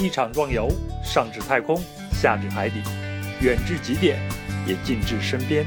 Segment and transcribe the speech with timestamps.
[0.00, 0.66] 一场壮游，
[1.04, 1.78] 上至太空，
[2.10, 2.82] 下至海底，
[3.42, 4.18] 远至极点，
[4.66, 5.66] 也近至身边。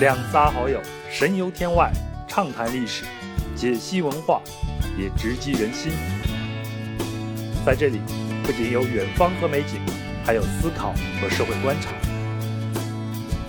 [0.00, 0.80] 两仨好友
[1.10, 1.92] 神游天外，
[2.26, 3.04] 畅谈历史，
[3.54, 4.40] 解析文化，
[4.96, 5.92] 也直击人心。
[7.66, 8.00] 在这里，
[8.42, 9.78] 不仅有远方和美景，
[10.24, 11.90] 还有思考和社会观察。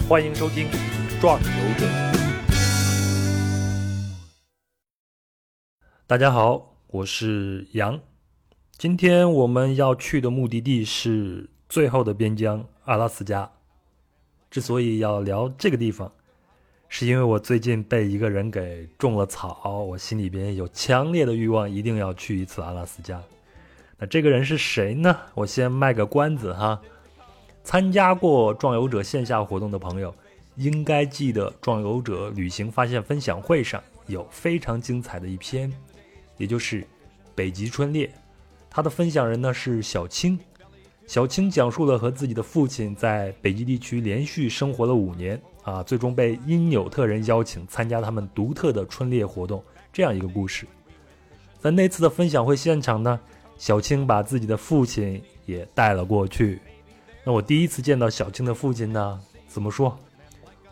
[0.10, 0.68] 欢迎收听
[1.22, 1.86] 《壮游者》。
[6.06, 7.98] 大家好，我是杨。
[8.78, 13.50] 今天我们要去的目的地是最后的边疆阿拉斯加。
[14.52, 16.12] 之所以要聊这个地方，
[16.88, 23.20] 是因为我最近被一个人给种了草，我心里边有强烈的欲望，一定要去一次阿拉斯加。
[23.98, 25.18] 那这个人是谁呢？
[25.34, 26.80] 我先卖个关子哈。
[27.64, 30.14] 参加过壮游者线下活动的朋友，
[30.56, 35.74] 应该记得壮游者旅行发现分享会上有非常精彩的一篇，
[36.38, 36.86] 也就是
[37.34, 38.08] 北极春猎。
[38.78, 40.38] 他的分享人呢是小青，
[41.08, 50.68] 小青讲述了和自己的父亲在北极地区连续生活了五年啊，最终被因纽特人邀请参加他们独特的春猎活动这样一个故事。
[51.60, 53.20] 在那次的分享会现场呢，
[53.58, 56.60] 小青把自己的父亲也带了过去。
[57.24, 59.98] 那我第一次见到小青的父亲呢，怎么说？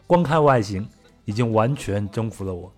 [0.05, 0.87] 光看外形
[1.23, 2.71] 已经完全征服了我。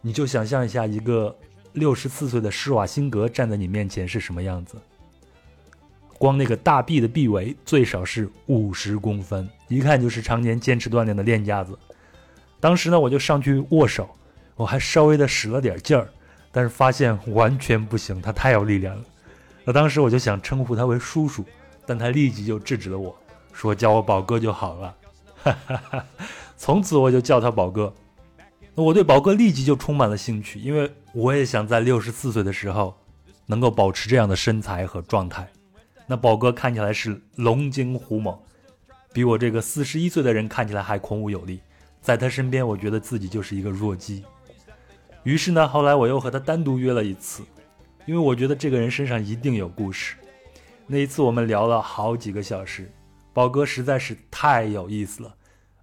[0.00, 1.36] 你就想象一下一个。
[1.72, 4.76] 六十四岁的施瓦辛格站在你面前是什么样子？
[6.18, 11.76] 光那个大臂的臂围最少是五十公分，一看就是常年坚持锻炼的练家子。
[12.60, 14.08] 当时呢，我就上去握手，
[14.54, 16.08] 我还稍微的使了点劲儿，
[16.52, 19.02] 但是发现完全不行，他太有力量了。
[19.64, 21.44] 那当时我就想称呼他为叔叔，
[21.84, 23.16] 但他立即就制止了我，
[23.52, 24.96] 说叫我宝哥就好了。
[25.42, 26.06] 哈哈哈，
[26.56, 27.92] 从此我就叫他宝哥。
[28.76, 32.94] 我对宝哥立即就充满了兴趣，因为我也想在六十四岁的时候
[33.46, 35.46] 能够保持这样的身材和状态。
[36.06, 38.38] 那宝哥看起来是龙精虎猛，
[39.12, 41.60] 比我这个四十一岁的人看起来还孔武有力，
[42.00, 44.24] 在他身边，我觉得自己就是一个弱鸡。
[45.22, 47.44] 于是呢，后来我又和他单独约了一次，
[48.06, 50.16] 因为我觉得这个人身上一定有故事。
[50.86, 52.90] 那一次我们聊了好几个小时，
[53.32, 55.34] 宝哥实在是太有意思了。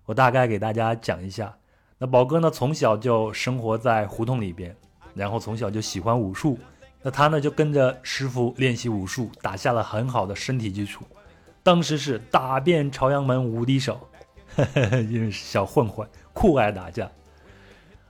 [0.06, 1.56] 我大概给大家讲一下。
[1.98, 4.76] 那宝哥呢，从小就生活在胡同里边，
[5.14, 6.58] 然后从小就喜欢武术。
[7.02, 11.06] 那他呢，就跟着师傅练习武术，打下了很好的身体基础。
[11.64, 14.00] 当时是打遍朝阳门无敌手，
[15.10, 17.10] 因为是小混混，酷爱打架。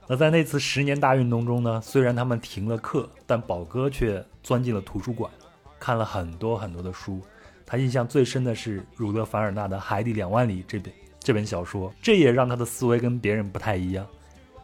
[0.08, 5.30] 那在那次十年大运动中呢，虽然他们停了课，但宝哥却钻进了图书馆，
[5.78, 7.20] 看了很多很多的书。
[7.64, 10.92] 他印象最深的是儒勒·凡尔纳的《海底两万里》这本。
[11.20, 14.04] 这本小说，这也让他的思维跟别人不太一样，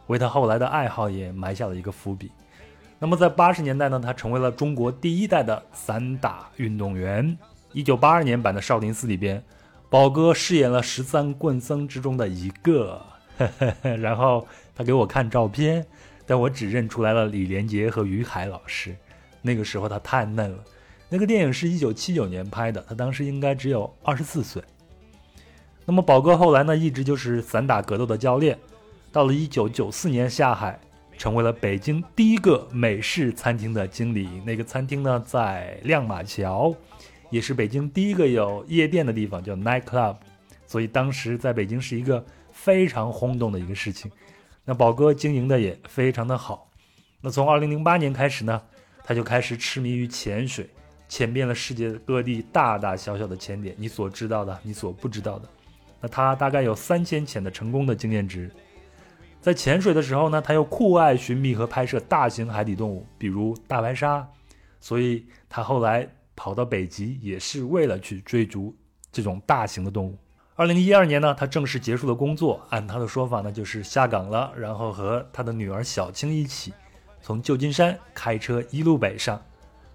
[0.07, 2.31] 为他后来的爱好也埋下了一个伏笔。
[2.99, 7.37] 那么在八十年代呢，他成为了中国第一代的散打运动员。
[7.73, 9.43] 一九八二年版的《少林寺》里边，
[9.89, 12.99] 宝哥饰演了十三棍僧之中的一个，
[14.01, 15.85] 然后他给我看照片，
[16.25, 18.95] 但我只认出来了李连杰和于海老师。
[19.43, 20.57] 那个时候他太嫩了。
[21.07, 24.61] 那个电影是一九七九年拍的，他当时应该只有二十四岁。
[25.85, 28.57] 那么宝哥后来呢，一直就是散打格斗的教练。
[29.11, 30.79] 到了一九九四年下海，
[31.17, 34.29] 成为了北京第一个美式餐厅的经理。
[34.45, 36.75] 那个餐厅呢，在亮马桥，
[37.29, 40.17] 也是北京第一个有夜店的地方，叫 Night Club。
[40.65, 44.11] 所以当时在北京是一个非常轰动的一个事情。
[44.65, 46.69] 那宝哥经营的也非常的好。
[47.21, 48.61] 那从二零零八年开始呢，
[49.03, 50.69] 他就开始痴迷于潜水，
[51.07, 55.47] 潜遍了世界各地大大小小的潜点，你所知道的，你所不知道的。
[56.01, 58.51] 那他大概有三千潜的成功的经验值，
[59.39, 64.27] 在潜水的时候呢，他又酷爱寻觅和拍摄大型海底动物，比如大白鲨，
[64.81, 68.75] 所以他后来跑到北极也是为了去追逐
[69.11, 70.17] 这种大型的动物。
[70.55, 76.73] 二零一二年呢，他正式结束了工作，按他的说法呢，就是下岗了，然后和他的女儿小青一起，
[77.21, 79.41] 从旧金山开车一路北上，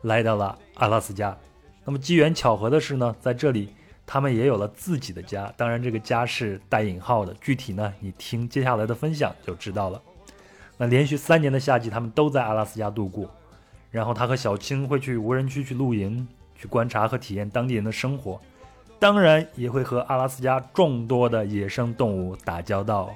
[0.03, 1.37] 来到了阿拉斯加。
[1.85, 3.75] 那么机缘巧合的是呢，在这里。
[4.13, 7.33] 他们也有了自己的家，当然这个家是带引号的。
[7.41, 10.03] 具体呢，你听接下来的分享就知道了。
[10.77, 13.35] 那连续三年的夏季，他们都在阿拉斯加度过。
[13.91, 18.39] 然后他和小青会去无人区去露营，去观察和体验当地人的生活，
[18.99, 23.15] 当然也会和阿拉斯加众多的野生动物打交道。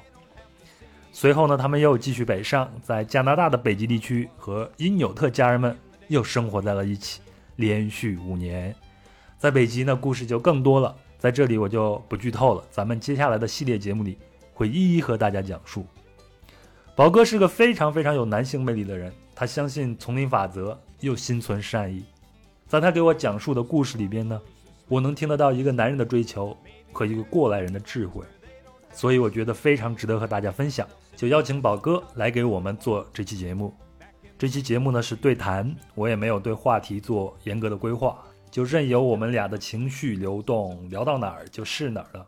[1.13, 5.77] 随后呢，他们又继续北上，在加拿大的北极地区和因纽特家人们
[6.09, 7.21] 又生活在了一起，
[7.57, 8.75] 连续五年。
[9.39, 12.65] 在北极呢，故事就更多了，在这里我就不剧透了。
[12.71, 14.19] 咱们接下来的系列节目里
[14.55, 15.85] 会一一和大家讲述。
[16.95, 22.03] 宝哥是个非常非常有男性魅力的人，他相信丛林法则，又心存善意。
[22.67, 24.41] 在他给我讲述的故事里边呢，
[24.89, 26.57] 我能听得到一个男人的追求
[26.91, 28.25] 和一个过来人的智慧，
[28.91, 33.75] 所以我觉得非常值得和大家分享，就邀请宝哥来给我们做这期节目。
[34.39, 38.19] 这期节目呢是对谈，我也没有对话题做严格的规划，
[38.57, 42.27] 就任由我们俩的情绪流动，聊到哪儿就是哪儿了。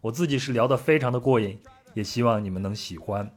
[0.00, 1.56] 我自己是聊得非常的过瘾，
[1.94, 3.30] 也希望你们能喜欢。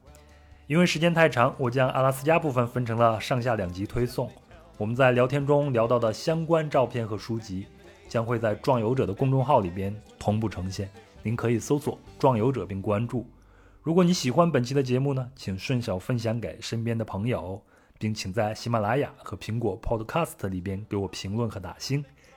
[0.66, 4.28] 因为时间太长，我将阿拉斯加部分分成了上下两集推送。
[4.80, 7.68] 我们在聊天中聊到的相关照片和书籍，
[8.10, 10.90] 将会在壮游者的公众号里边同步呈现。
[11.22, 13.30] 您可以搜索“壮游者”并关注。
[13.84, 17.64] 如果你喜欢本期的节目呢，请顺手分享给身边的朋友，
[18.00, 22.04] 并请在喜马拉雅和苹果 Podcast 里边给我评论和打星，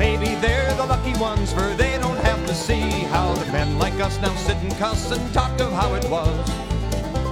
[0.00, 4.00] Maybe they're the lucky ones, for they don't have to see how the men like
[4.02, 6.32] us now sit and cuss and talk of how it was.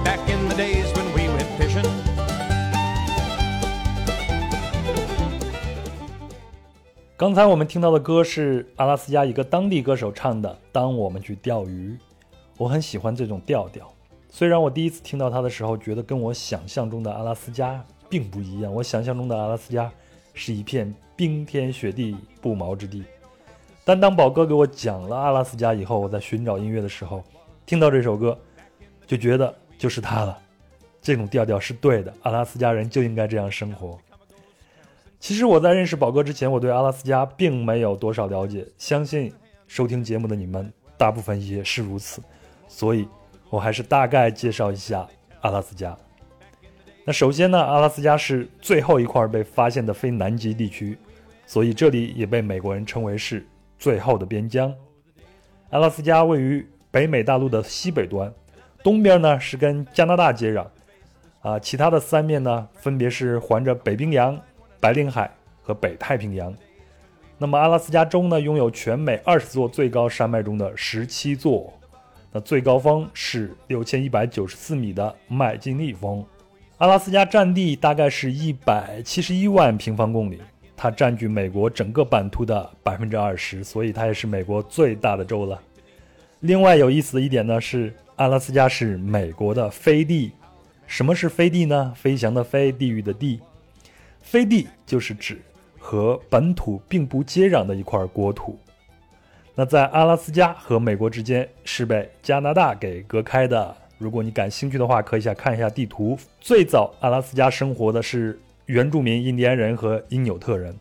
[0.05, 1.89] Back in the days when we went fishing.
[7.17, 11.97] 刚才我们听到的歌是阿拉斯加一个当地歌手唱的《当我们去钓鱼》，
[12.55, 13.91] 我很喜欢这种调调。
[14.29, 18.71] 虽然我第一次听到它的时候，觉得跟我想象中的阿拉斯加并不一样。
[18.71, 19.91] 我想象中的阿拉斯加
[20.33, 23.03] 是一片冰天雪地、不毛之地。
[23.83, 27.23] 但当宝哥给我讲了阿拉斯加以后，我在寻找音乐的时候，
[27.65, 28.37] 听到这首歌，
[29.07, 30.37] 就觉得就是它了。
[31.01, 33.97] 这种调调是对的，阿拉斯加人就应该这样生活。
[35.19, 38.67] 其实我在认识宝哥之前，我对阿拉斯加并没有多少了解。
[38.77, 39.33] 相信
[39.67, 42.21] 收听节目的你们大部分也是如此，
[42.67, 43.07] 所以
[43.49, 45.07] 我还是大概介绍一下
[45.41, 45.97] 阿拉斯加。
[47.09, 50.95] 那首先呢，阿拉斯加是最后一块被发现的非南极地区，
[51.47, 53.43] 所以这里也被美国人称为是
[53.79, 54.71] 最后的边疆。
[55.71, 58.31] 阿拉斯加位于北美大陆的西北端，
[58.83, 60.67] 东边呢是跟加拿大接壤，
[61.41, 64.39] 啊，其他的三面呢分别是环着北冰洋。
[64.79, 66.53] 白令海和北太平洋。
[67.39, 71.73] 那么阿拉斯加州呢，拥有全美二十座最高山脉中的十七座。
[72.31, 76.23] 那最高峰是六千一百九十四米的麦金利峰。
[76.79, 80.39] 阿拉斯加占地大概是一百七十一万平方公里，
[80.77, 85.61] 它占据美国整个版图的百分之二十，所以它也是美国最大的州了。
[86.39, 90.31] 另外有意思的一点呢是，阿拉斯加是美国的飞地。
[90.87, 91.93] 什么是飞地呢？
[91.97, 93.41] 飞翔的飞，地域的地。
[94.21, 95.37] 飞地就是指
[95.77, 98.57] 和本土并不接壤的一块国土。
[99.53, 103.75] 那在阿拉斯加和美国之间是被加拿大给隔开的。
[103.99, 106.17] 如果你感兴趣的话，可以下看一下地图。
[106.39, 110.73] 最早阿拉斯加生活的是原住民印第安人和因纽特人，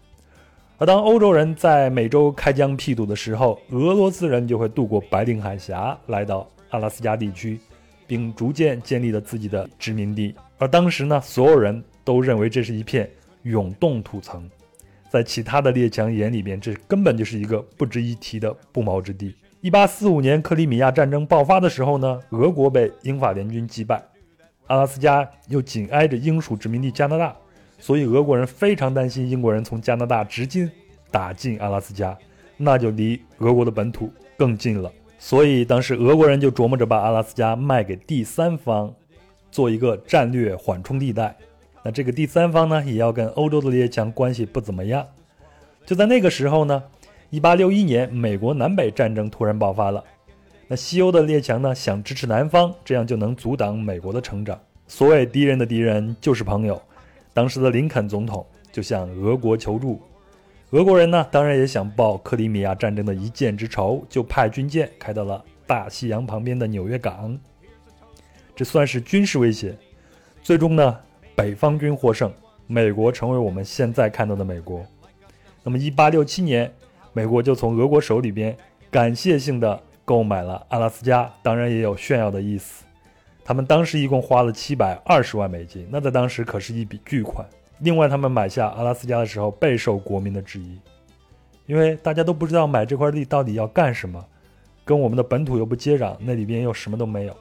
[0.78, 7.58] 而当欧洲人在美洲开疆辟土的时候，俄罗斯人就会渡过白令海峡来到阿拉斯加地区，
[8.06, 10.34] 并逐渐建立了自己的殖民地。
[10.56, 13.10] 而当时呢，所有人都认为这是一片。
[13.44, 14.50] 永冻土层，
[15.08, 19.32] 在其他的列强眼里边，这根本就是一个不值一提的不毛之地。
[19.60, 24.00] 一八四五年克里米亚战争爆发的时候呢，俄国被英法联军击败，
[24.68, 27.34] 阿拉斯加又紧挨着英属殖民地加拿大，
[27.76, 30.70] 所以俄国人非常担心英国人从加拿大直接
[31.10, 32.16] 打进阿拉斯加，
[32.56, 34.88] 那就离俄国的本土更近了。
[35.18, 38.94] 所以当时俄国人就琢磨着把阿拉斯加卖给第三方，
[39.50, 41.34] 做一个战略缓冲地带。
[41.82, 45.04] 那这个第三方呢，也要跟欧洲的列强关系不怎么样。
[45.84, 46.80] 就在那个时候呢，
[47.30, 50.02] 一八六一年，美国南北战争突然爆发了。
[50.66, 54.58] 那西欧的列强呢，想支持南方，这样就能阻挡美国的成长。
[54.86, 56.80] 所谓敌人的敌人就是朋友，
[57.34, 60.00] 当时的林肯总统就向俄国求助。
[60.70, 67.38] 俄国人呢，当然也想报克里米亚战争的一箭之仇，就派军舰开到了大西洋旁边的纽约港。
[68.56, 69.76] 这算是军事威胁。
[70.42, 70.98] 最终呢？
[71.34, 72.32] 北方军获胜，
[72.66, 74.84] 美国成为我们现在看到的美国。
[75.62, 76.72] 那么，一八六七年，
[77.18, 78.56] 美国就从俄国手里边
[78.92, 82.84] 感谢性的购买了阿拉斯加，当然也有炫耀的意思。
[83.44, 87.44] 他们当时一共花了七百二十万美金，那在当时可是一笔巨款。
[87.80, 90.78] 另外，他们买下阿拉斯加的时候备受国民的质疑，
[91.66, 94.24] 因为大家都不知道买这块地到底要干什么，
[94.84, 97.36] 跟我们的本土又不接壤，那里边又什么都没有。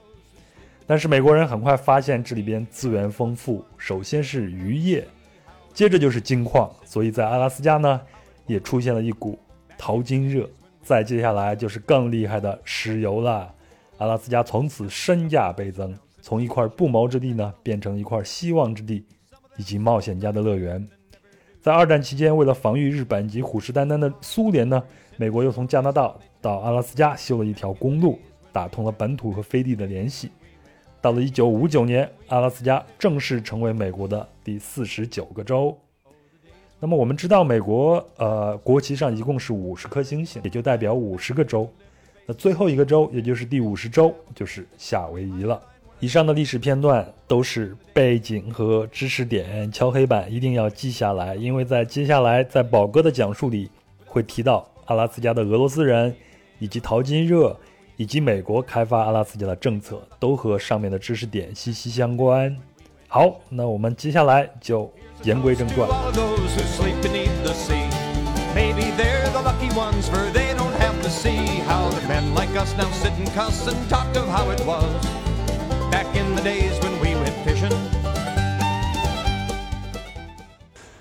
[0.88, 5.07] 但是美国人很快发现这里边资源丰富，首先是渔业，
[5.72, 8.01] 接着就是金矿，所以在阿拉斯加呢，
[8.48, 9.38] 也出现了一股
[9.77, 10.50] 淘金热，
[10.81, 13.53] 再接下来就是更厉害的石油了。
[13.98, 19.05] 阿拉斯加从此身价倍增，从一块不毛之地呢，变成一块希望之地，
[19.57, 20.88] 以及冒险家的乐园。
[21.62, 24.81] 在二战期间，为了防御日本及虎视眈眈的苏联呢，
[25.17, 28.19] 美国又从加拿大到阿拉斯加修了一条公路，
[28.51, 30.31] 打通了本土和飞地的联系。
[31.01, 35.77] 到了1959年，阿拉斯加正式成为美国的第四十九个州。
[36.79, 41.67] 那么我们知道，美国呃国旗上一共是五十颗星星，也就代表五十个州。
[42.25, 45.60] 那最后一个州，也就是第五十州，就是夏威夷了。
[46.00, 53.67] 以上的历史片段都是背景和知识点，敲黑板一定要记下来，因为在接下来在宝哥的讲述里
[54.05, 56.13] 会提到阿拉斯加的俄罗斯人，
[56.60, 57.57] 以及淘金热，
[57.96, 62.55] 以及美国开发阿拉斯加的政策，都和上面的知识点息息相关。
[63.09, 64.91] 好，那我们接下来就
[65.23, 65.87] 言归正传。
[65.87, 67.87] To all of those who sleep beneath the sea.
[68.53, 72.53] Maybe they're the lucky ones, for they don't have to see how the men like
[72.59, 74.83] us now sit and cuss and talk of how it was
[75.89, 77.71] back in the days when we went fishing.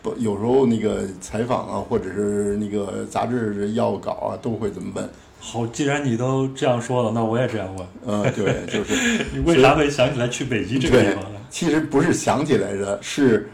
[0.00, 5.10] 不，有时候那个采访啊，或者是那个杂志要稿啊，都会这么问。
[5.40, 13.49] 好，既然你都这样说了，那我也这样问：嗯，对，就是你为啥会想起来去北极这个地方呢？，其实不是想起来的，是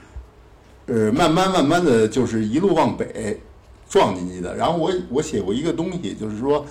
[0.86, 3.40] 呃，慢慢慢慢的就是一路往北
[3.88, 4.56] 撞进去的。
[4.56, 6.64] 然后我我写过一个东西，就是说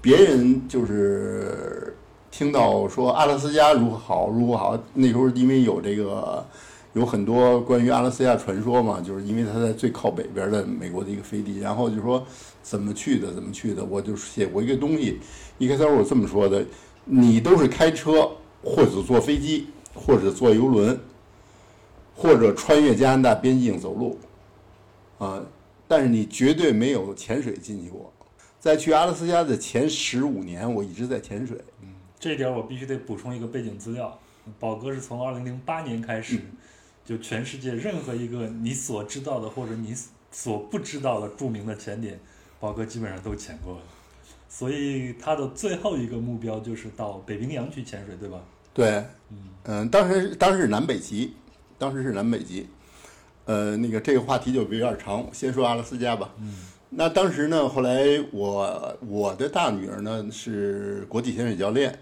[0.00, 1.96] 别人就是
[2.30, 6.44] 听到说阿拉斯加如何好如何好，那时候因为有这个
[6.92, 12.24] 有很多关于阿拉斯加传说嘛，就是因为它在最靠北边的美国的一个飞地，然后就说
[12.62, 15.18] 怎么去的怎么去的，我就写过一个东西，
[15.58, 16.64] 一开始我这么说的，
[17.04, 18.30] 你都是开车
[18.62, 21.00] 或者坐飞机或者坐游轮。
[22.16, 24.16] 或者穿越加拿大边境走路，
[25.18, 25.44] 啊，
[25.88, 28.12] 但是你绝对没有潜水进去过。
[28.60, 31.58] 在去阿拉斯加的前十五年，我一直在潜水。
[32.16, 34.16] 这点我必须得补充一个背景资料，
[34.60, 36.38] 宝哥是从二零零八年开始，
[37.04, 39.92] 就全世界任何一个你所知道的或者你
[40.30, 42.20] 所不知道的著名的潜点，
[42.60, 43.82] 宝哥基本上都潜过了。
[44.48, 48.40] 所以他的最后一个目标就是到北冰洋去潜水，对吧？
[48.72, 49.04] 对，
[49.64, 51.34] 嗯、当时当时是南北极，
[51.78, 52.66] 当时是南北极。
[53.46, 56.32] 呃，那个这个话题就有点长，先说阿拉斯加吧。
[56.38, 56.54] 嗯，
[56.88, 61.98] 那当时呢，后来我我的大女儿呢是国际潜水教练，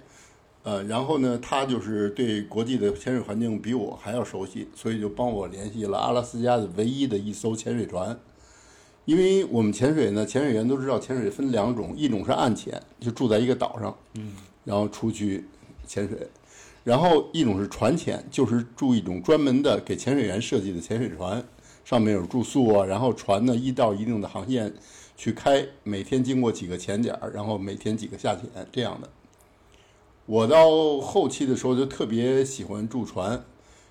[0.62, 8.16] 呃，然后呢，她就是对国际的潜水环境比我还要熟悉，所以就帮我联系了阿拉斯加的唯一的一艘潜水船。
[9.04, 14.34] 因为我们潜水呢，潜水员都知道，潜水分两种，一种是岸潜，就住在一个岛上，嗯，
[14.64, 15.44] 然后出去
[15.84, 16.16] 潜水；
[16.84, 21.44] 然后一种是船潜，就是住一种专门的给潜水员设计的潜水船，
[21.84, 24.72] 上面有住宿啊，然后船呢依照一定的航线
[25.16, 29.08] 去开，每天经过几个潜点，然后每天几个下潜这样的。
[30.26, 33.44] 我到后期的时候就特别喜欢住船，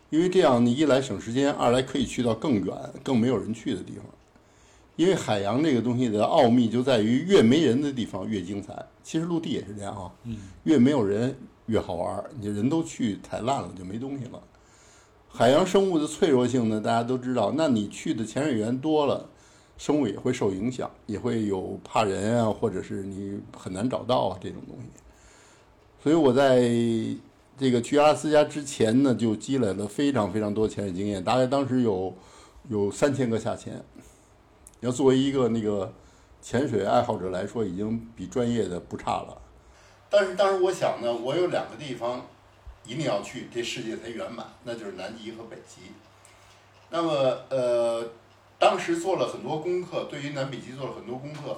[0.09, 4.05] 因为这样你一来省时间，二来可以去到更远、更没有人去的地方。
[4.97, 8.85] 因为海洋这个东西的奥秘就在于越没人的地方越精彩。
[9.01, 10.11] 其实陆地也是这样啊，
[10.63, 11.35] 越没有人
[11.71, 12.23] 越好玩。
[12.37, 14.41] 你人都去太烂了，就没东西了。
[15.29, 17.53] 海洋生物的脆弱性呢，大家都知道。
[17.55, 19.29] 那你去的潜水员多了，
[19.77, 24.89] 生物也会受影响，也会有怕人啊，或者是你很难找到啊这种东西。
[26.03, 26.59] 所以我在
[27.57, 32.13] 这个去阿拉斯加之前呢，就积累了非常非常多潜水经验，大概当时有
[32.67, 33.81] 有三千个下潜。
[34.81, 35.93] 要作为一个那个
[36.41, 39.37] 潜水爱好者来说，已经比专业的不差了。
[40.11, 42.27] 但是当时我想呢，我有两个地方
[42.85, 45.93] 一定要去，这世界才圆满，那就是南极和北极。
[46.89, 47.11] 那么
[47.49, 48.05] 呃，
[48.59, 51.57] 当时做了很多功课，对于南北极做了很多功课。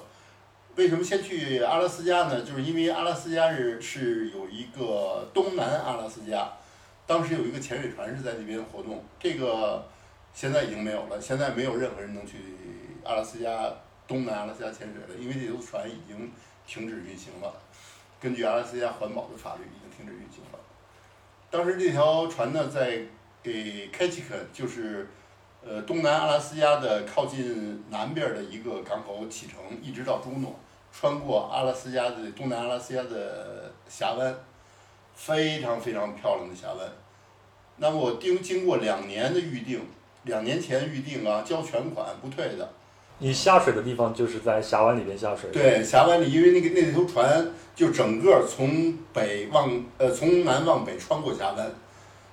[0.75, 2.43] 为什么先去阿拉斯加呢？
[2.43, 6.51] 就是因为阿拉斯加是是有一个东南阿拉斯加，
[7.07, 9.83] 当时有一个潜水船是在那边活动，这个
[10.33, 12.37] 现在已经没有了，现在没有任何人能去
[13.03, 13.73] 阿拉斯加
[14.07, 16.31] 东南阿拉斯加潜水了，因为这艘船已经
[16.67, 17.51] 停止运行了。
[18.23, 20.59] 根据阿拉斯加环保的法律，已经停止运行了。
[21.51, 23.01] 当时这条船呢，在
[23.43, 25.09] 给 k a c h i k 就是
[25.61, 30.55] 呃东南阿拉斯加的靠近南边的一个港口启程，一直到朱诺，
[30.93, 34.33] 穿过阿拉斯加的东南阿拉斯加的峡湾，
[35.13, 36.89] 非常非常漂亮的峡湾。
[37.75, 39.85] 那么我经经过两年的预定，
[40.23, 42.71] 两年前预定啊，交全款不退的。
[43.23, 45.49] 你下水的地方就是在峡湾里边下水。
[45.49, 51.71] 对，峡湾里，因为那个那艘船就整个从北往呃从南往北穿过峡湾，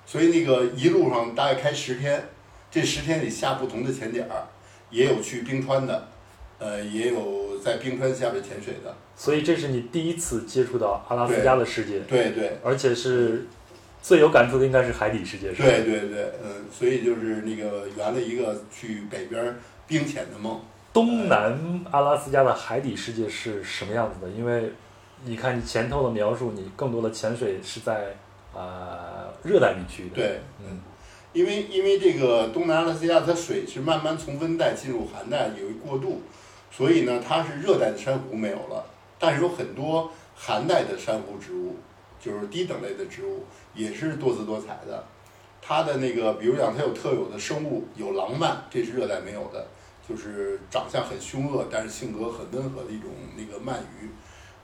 [0.04, 2.28] 所以那个一路上大概开十天，
[2.72, 4.48] 这十天里下不同的潜点儿，
[4.90, 6.08] 也有去冰川的，
[6.58, 8.92] 呃，也有在冰川下边潜水的。
[9.14, 13.46] 所以这是你第一次接触到阿拉斯加的世界，对对而且是
[14.02, 15.68] 最有感触的应该是海底世界，是吧？
[15.68, 19.54] 对对对，嗯，所以就是那个圆了一个去北边
[19.86, 20.60] 冰潜的梦。
[20.92, 24.28] 东南阿拉斯加的海底世界是什么样子的？
[24.30, 24.72] 因为
[25.24, 28.16] 你看你前头的描述，你更多的潜水是在
[28.52, 30.14] 呃热带地区的。
[30.14, 30.80] 对，嗯，
[31.32, 36.20] 因为因为这个东南阿拉斯加它水是慢慢从温带进入寒带，有一过渡，
[36.72, 38.84] 所以呢它是热带的珊瑚没有了，
[39.18, 41.76] 但是有很多寒带的珊瑚植物，
[42.20, 43.44] 就是低等类的植物，
[43.74, 45.04] 也是多姿多彩的。
[45.62, 49.66] 它的那个，比如讲它有特有的生物，有狼鳗，这是热带没有的，
[50.10, 54.10] 就是长相很凶恶，但是性格很温和的一种那个鳗鱼，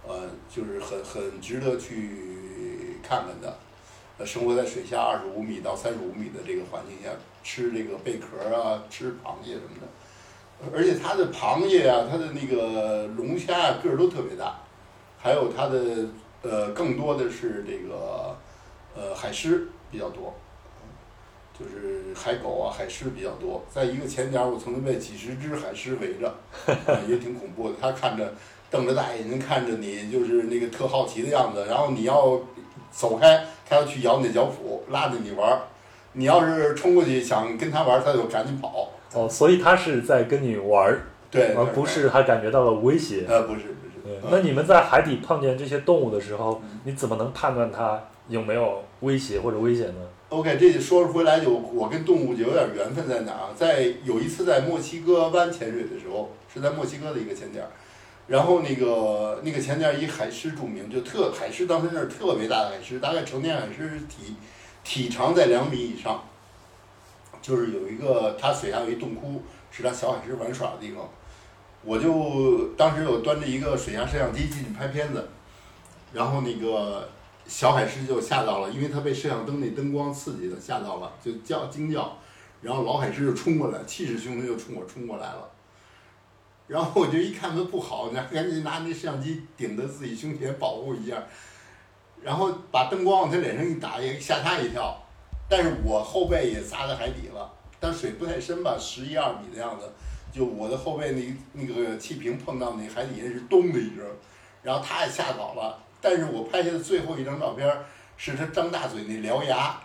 [0.04, 3.56] 呃，就是很很值得去看看的。
[4.18, 14.58] 呃，生活在水下二十五米到三十五米的这个环境下，吃这个贝壳啊，吃螃蟹什么的，而且它的螃蟹啊，它的那个龙虾啊，个儿都特别大，
[15.18, 16.08] 还有它的
[16.42, 18.36] 呃，更多的是这个
[18.96, 20.34] 呃海狮比较多，
[21.58, 23.64] 就是海狗啊、海狮比较多。
[23.72, 26.34] 在一个前脚，我曾经被几十只海狮围着，
[26.66, 27.74] 呃 也挺恐怖的。
[27.80, 28.34] 它看着
[28.70, 31.64] 瞪着大眼睛看着你，就是那个特好奇的样子。
[31.66, 32.38] 然后你要
[32.90, 35.62] 走开，它要去咬你的脚蹼，拉着你玩儿。
[36.12, 38.90] 你要是冲过去想跟它玩儿，它就赶紧跑。
[39.14, 43.24] 哦，所以它是在跟你玩儿，对，而不是它感觉到了威胁。
[43.26, 44.20] 呃，不是不是。
[44.30, 50.00] 那你们在海底碰见这些动物的时候，你怎么能判断它有没有威胁或者危险呢？
[50.28, 53.50] OK，这说回来就我跟动物就有点缘分在哪啊？
[53.56, 57.64] 在有一次在墨西哥湾潜水的时候，是在墨西哥的一个潜点，
[58.26, 64.34] 然后那个那个潜点以海狮著名，就特海狮当时那儿特别大的海狮，大概成年海狮体
[64.82, 66.24] 体长在两米以上，
[67.40, 71.08] 就是有一个它水下有一洞窟，是它小海狮玩耍的地方。
[71.84, 75.28] 我就当时我端着一个水下摄像机进去拍片子，
[76.12, 77.08] 然后那个
[77.46, 82.16] 小海狮就吓到了，因为它被摄像灯那灯光刺激的吓到了，就叫惊叫，
[82.60, 85.48] 然后老海狮就冲过来，气势汹汹就冲我冲过来了。
[86.66, 91.22] 然后我就一看它不好，然后赶紧拿那摄像机顶着自己胸前保护一下，
[92.20, 95.00] 然后把灯光往它脸上一打，也吓它一跳。
[95.48, 99.88] 但是我后背也砸在海底了，但水不太深吧，十一二米的样子。
[100.32, 104.04] 就我的后背那那个气瓶碰到那海底下是咚的一声，
[104.64, 105.78] 然后他也吓跑了。
[106.08, 107.68] 但是我拍下的最后一张照片
[108.16, 109.76] 是他张大嘴那獠牙，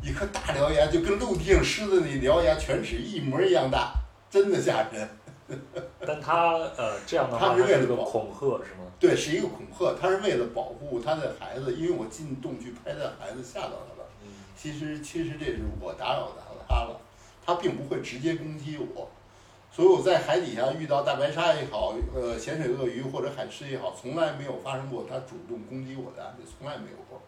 [0.00, 3.92] 一颗大獠牙就跟陆地上狮子那獠牙犬齿一模一样大，
[4.30, 5.08] 真的吓人。
[6.06, 8.86] 但他呃这样的话，他是为了是恐吓是吗？
[9.00, 14.08] 对，是一个恐吓，他是为了保护他的孩子，因为我进洞去拍他的孩子吓到他了。
[14.22, 16.36] 嗯，其实其实这是我打扰到
[16.68, 17.00] 他了，
[17.44, 19.10] 他并不会直接攻击我，
[19.78, 27.22] 所以我在海底下遇到大白鲨也好，呃，咸水鳄鱼或者海狮也好，从来没有发生过它主动攻击我的案例，从来没有过。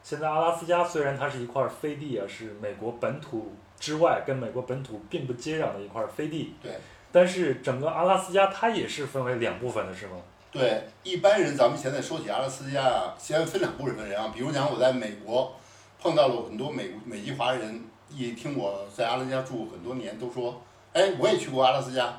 [0.00, 6.70] 现在阿拉斯加虽然它是一块飞地啊，是美国本土之外跟美国本土并不接壤的一块飞地，对
[7.10, 10.12] 但是整个阿拉斯加它也是分为两部分的，是吗？
[10.52, 15.52] 对，一般人咱们现在说起阿拉斯加啊，先分两部分人啊，比如讲我在美国
[16.00, 20.62] 碰到了很多美美籍华人，一听我在阿拉斯加住很多年，都说，
[20.98, 22.12] 哎，我也去过阿拉斯加，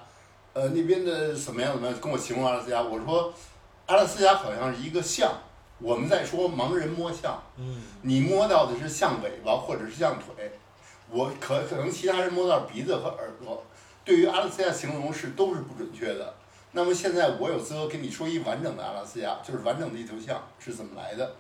[0.53, 3.33] 呃，那边的怎么样怎么样，跟我形容阿拉斯加，我说
[3.87, 5.33] 阿拉斯加好像是一个象，
[5.79, 10.49] 我们在说盲人摸象，嗯，你摸到的是象尾巴或者是象腿，
[11.09, 13.61] 我可可能其他人摸到鼻子和耳朵，
[14.05, 16.33] 对于阿拉斯加形容是都是不准确的。
[16.71, 21.35] 那么现在我有资格跟你说一完整的阿拉斯加，就是完整的一头象是怎么来的。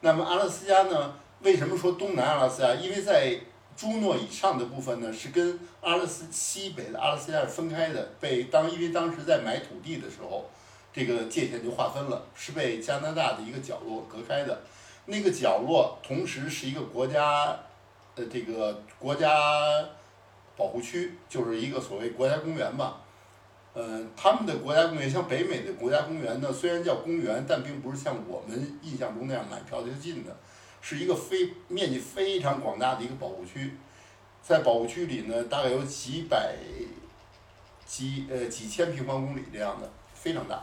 [0.00, 1.14] 那么阿拉斯加呢？
[1.40, 2.74] 为什么说东南阿拉斯加？
[2.74, 3.38] 因为在
[3.76, 10.48] 朱诺以上的部分呢，是跟阿拉斯西北的阿拉斯加是分开的，被当因为当时在买土地的时候，
[10.92, 14.62] 这个界限就划分了，是被加拿大的一个角落隔开的。
[15.04, 17.56] 那个角落同时是一个国家，
[18.14, 19.30] 呃，这个国家
[20.56, 23.00] 保护区，就是一个所谓国家公园吧。
[23.74, 30.34] 呃，他们的国家公园，像北美的国家公园呢，虽然叫公园，但并不是像我们印象中那样买票就进的，
[30.88, 33.72] 是一个非面积非常广大的一个保护区。
[34.40, 36.54] 在保护区里呢，大概有几百、
[37.84, 40.62] 几呃几千平方公里这样的，非常大。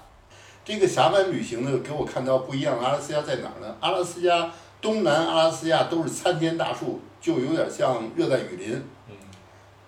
[0.64, 3.76] 这个峡湾旅行呢，给我看到不一样的阿拉斯加在哪儿呢？
[3.82, 9.16] 阿拉斯加东南阿拉斯加都是参天大树，就有点像热带雨林，嗯，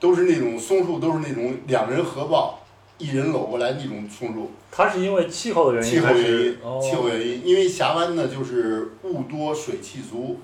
[0.02, 2.60] 都是那种松树，都是那种两人合抱，
[2.98, 4.52] 一人搂过来那种冲入。
[4.72, 6.80] 它是因为气候的原因气候原因，哦。
[6.82, 10.40] 气候原因，因为峡湾呢就是雾多水气足，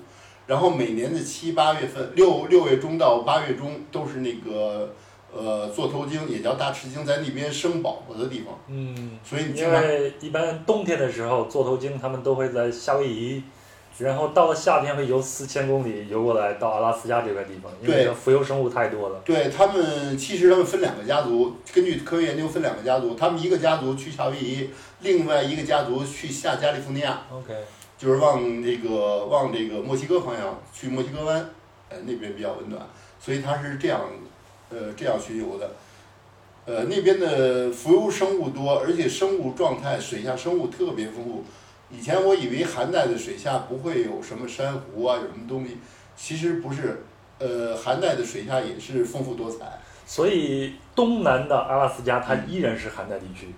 [0.46, 4.94] 然后每年的七八月份，六六月中到八月中都是那个
[5.34, 13.42] 呃，座头鲸也叫大翅鲸，在那边生宝宝的地方，嗯，所以你因为一般冬天的时候，座头鲸它们都会在夏威夷，
[13.98, 19.20] 然后到了夏天会游四千公里游过来到阿拉斯加这块地方，因为对浮游生物太多了。
[19.24, 27.54] 对他们，其实他们分两个家族，根据科学研究分两个家族，他们一个家族去夏威夷，另外一个家族去下加利福尼亚，OK，
[27.98, 31.50] 就是往这个往这个墨西哥方向去墨西哥湾，
[31.90, 32.80] 呃那边比较温暖，
[33.20, 34.00] 所以它是这样，
[34.70, 35.70] 呃这样巡游的。
[36.64, 41.44] 呃，那边的浮游生物多，而且生物状态，水下生物特别丰富。
[41.92, 45.76] 以前我以为寒带的水下不会有什么珊瑚啊，有什么东西，
[46.16, 47.04] 其实不是。
[47.38, 49.66] 呃，寒带的水下也是丰富多彩。
[50.06, 53.48] 所以东南的阿拉斯加它依然是寒带地区，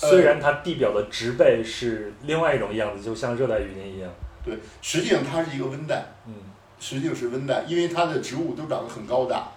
[0.00, 4.08] 呃虽然它地表的植被是另外一种样子，就像热带雨林一样。
[4.44, 6.34] 对，实际上它是一个温带，嗯，
[6.78, 9.48] 实际上是温带，因为它的植物都长得很高大。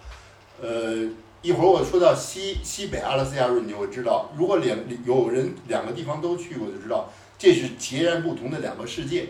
[0.59, 1.07] 呃，
[1.43, 9.27] 一会儿我说到西西北阿拉斯加的时候，你就会知道，如果两有人两个地方都去过，就知道这是截然不同的两个世界。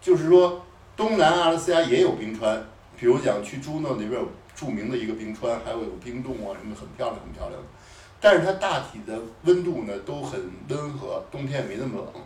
[0.00, 0.62] 就是说，
[0.96, 2.62] 东南阿拉斯加也有冰川，
[2.98, 7.60] 比如讲去朱诺那边有著名的一个冰川，还有有冰洞啊什么，很漂亮很漂亮。
[8.20, 12.22] 但是它大体的温度呢都很温和，冬天也没那么冷，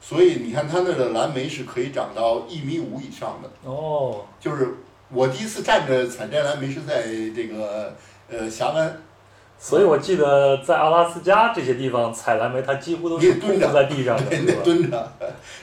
[0.00, 3.50] 所以你看它那儿的蓝莓是可以长到一米五以上的。
[3.68, 4.74] 哦，就是
[5.08, 7.94] 我第一次站着采摘蓝莓是在这个
[8.28, 9.00] 呃峡湾，
[9.58, 14.46] 所以我记得在阿拉斯加这些地方采蓝莓，它几乎都是蹲着在地上的，对，你？
[14.46, 15.12] 得蹲着，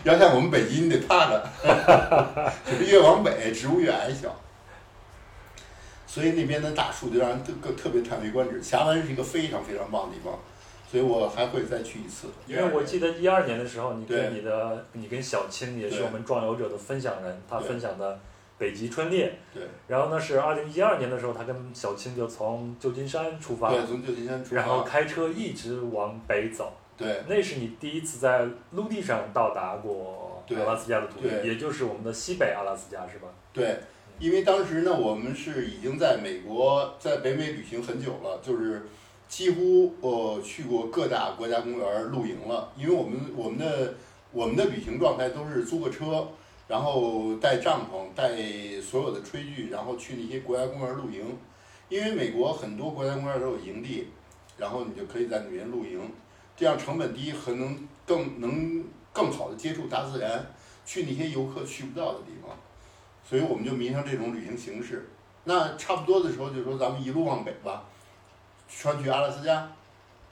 [0.03, 1.49] 要像我们北京你得趴着，
[2.65, 4.35] 就是越往北植物越矮小，
[6.07, 8.61] 所以那边的大树就让人特特别叹为观止。
[8.61, 10.33] 峡湾是一个非常非常棒的地方，
[10.91, 12.27] 所以我还会再去一次。
[12.47, 18.19] 因为我记得一二年的时候，你跟你的你跟小青也是我们壮游者的分享人，他分享的
[18.57, 19.33] 北极春猎。
[19.53, 26.73] 对然后呢是二零一二年的时候，他跟小青就从旧金山出发，对，从旧金山出发然后，开车一直往北走。
[26.95, 33.27] 对那是你第一次在陆地上到达过阿拉斯加的土地，对也就是我们的西北阿拉斯加，是吧？
[33.51, 33.79] 对，
[34.19, 38.85] 因为当时呢，我们是已经在美国，在北美旅行很久了，就是
[39.27, 42.71] 几乎呃去过各大国家公园露营了。
[42.77, 43.95] 因为我们我们的
[44.31, 46.27] 我们的旅行状态都是租个车，
[46.67, 48.35] 然后带帐篷，带
[48.81, 51.37] 所有的炊具，然后去那些国家公园露营。
[51.89, 54.07] 因为美国很多国家公园都有营地，
[54.57, 55.99] 然后你就可以在里面露营，
[56.55, 60.43] 这样成本低，很能更能更好的接触大自然，
[60.85, 62.57] 去那些游客去不到的地方。
[63.23, 65.07] 所以我们就迷上这种旅行形式。
[65.43, 67.83] 那差不多的时候就说咱们一路往北吧，
[68.67, 69.69] 穿去阿拉斯加。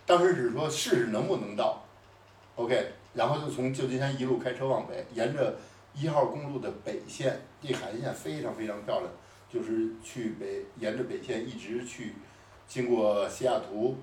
[0.06, 1.84] 当时只是说试试能不能到
[2.56, 5.56] ，OK，然后就从旧金山一路开车往北，沿着
[5.94, 9.12] 一号公路的北线，这海岸线非常非常漂亮，
[9.52, 12.14] 就是去北沿着北线一直去，
[12.68, 13.98] 经过西雅图，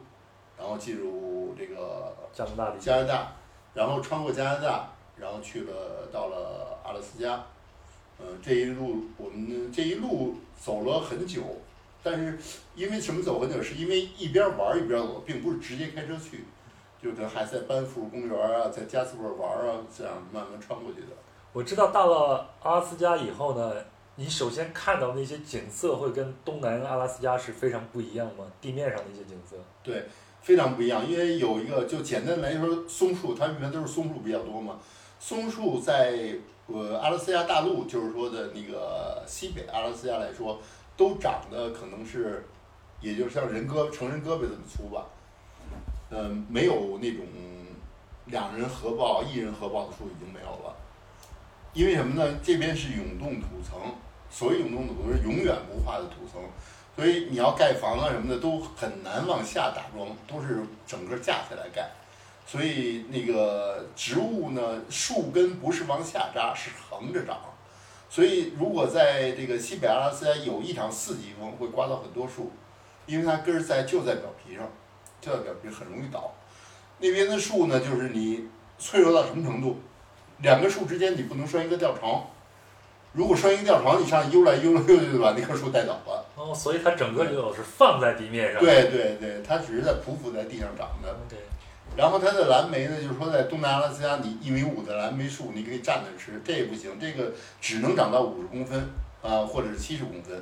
[0.59, 3.33] 然后进入这个加拿大加拿大，
[3.75, 7.43] 然后穿过加拿大，然后去了到了阿拉斯加。
[8.19, 11.41] 呃，这一路我们这一路走了很久，
[12.03, 12.37] 但是
[12.75, 16.45] 因为什么走很久，是因为一边玩儿一边走，并不是直接开车去，
[17.01, 21.07] 就可能还在班夫公园啊，在加斯伯玩儿啊，这样慢慢穿过去的。
[21.53, 23.73] 我知道到了阿拉斯加以后呢，
[24.17, 28.45] 你首先看到那些景色会跟东南阿拉斯加是非常不一样吗？
[28.61, 29.57] 地面上的一些景色。
[29.83, 30.05] 对，
[30.43, 31.09] 非常不一样。
[31.09, 34.79] 因为有一个，就简单来说，松树，它一般都是松树比较多嘛。
[35.19, 40.61] 松树在呃阿拉斯加大陆，就是说的那个西北阿拉斯加来说，
[40.97, 42.47] 都长得可能是，
[43.01, 45.07] 也就是像人胳成人胳膊这么粗吧。
[46.11, 47.25] 嗯、没有那种
[48.27, 50.77] 两人合抱、一人合抱的树已经没有了。
[51.75, 52.39] 因为什么呢？
[52.43, 53.79] 这边是永冻土层，
[54.31, 56.43] 所谓永冻土层是永远不化的土层。
[56.97, 61.89] 所以你要盖房啊什么的都很难往下打桩，都是整个架起来盖。
[62.45, 67.39] 所以那个植物呢，树根不是往下扎，是横着长。
[68.11, 72.51] 所以如果在这个西北阿拉斯加有一场四级风，会刮到很多树，
[73.07, 74.69] 因为它根儿在就在表皮上，
[75.21, 76.33] 就在表皮很容易倒。
[76.99, 79.79] 那边的树呢，就是你脆弱到什么程度？
[80.43, 82.25] 两个树之间你不能拴一个吊床，
[83.13, 86.25] 如果拴一个吊床，你上悠来悠来 悠去就把那棵树带倒了。
[86.37, 88.61] 哦，所以它整个就是放在地面上。
[88.61, 91.11] 对对对，它只是在匍匐在地上长的。
[91.27, 91.37] ，OK，
[91.97, 98.89] 然后它的蓝莓呢，就是说在东南阿拉斯加，你一米五的蓝莓树，你可以站着吃，这也不行，这个只能长到五十公分
[99.21, 100.41] 啊、或者是七十公分，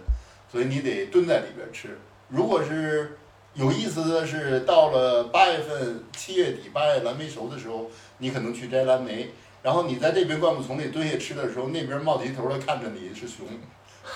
[0.53, 1.99] 所以你得蹲在里边吃。
[2.29, 3.17] 如果是
[3.55, 9.31] 有意思的是，到了八月份、七月底、八月蓝莓熟的时候，你可能去摘蓝莓，
[9.63, 13.47] 然后你在这边灌木丛里蹲下吃的时候，那边冒起头来看着你是熊，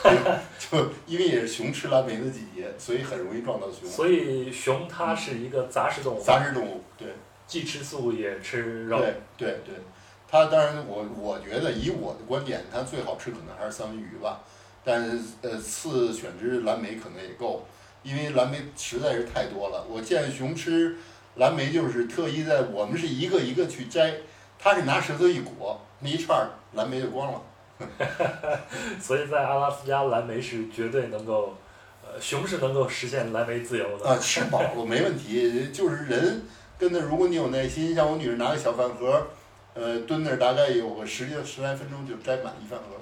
[0.05, 0.11] 就
[0.79, 3.89] 就因为也是熊吃蓝莓的季节，所以很容易撞到熊。
[3.89, 7.09] 所以熊它是一个杂食动物，杂食动物，对
[7.47, 8.99] 既吃素也吃肉。
[8.99, 9.75] 对对对，
[10.31, 14.43] 它当然我我觉得以我的观点，它最好吃可能还是三文鱼吧，
[14.85, 17.67] 但是呃次选只蓝莓可能也够，
[18.05, 19.85] 因为蓝莓实在是太多了。
[19.91, 20.97] 我见熊吃
[21.35, 24.15] 蓝莓就是特意在我们是一个一个去摘，
[24.63, 27.43] 它是拿舌头一裹，那一串儿蓝莓就光了。
[29.01, 31.57] 所以在阿拉斯加，蓝莓是绝对能够，
[32.03, 34.05] 呃，熊是能够实现蓝莓自由的。
[34.11, 36.43] 啊，吃饱了没问题，就是人
[36.79, 39.27] 跟那，如果你有耐心，像我女儿拿个小饭盒，
[39.73, 42.97] 呃，蹲那儿大概有个十十来分钟就摘满一饭盒，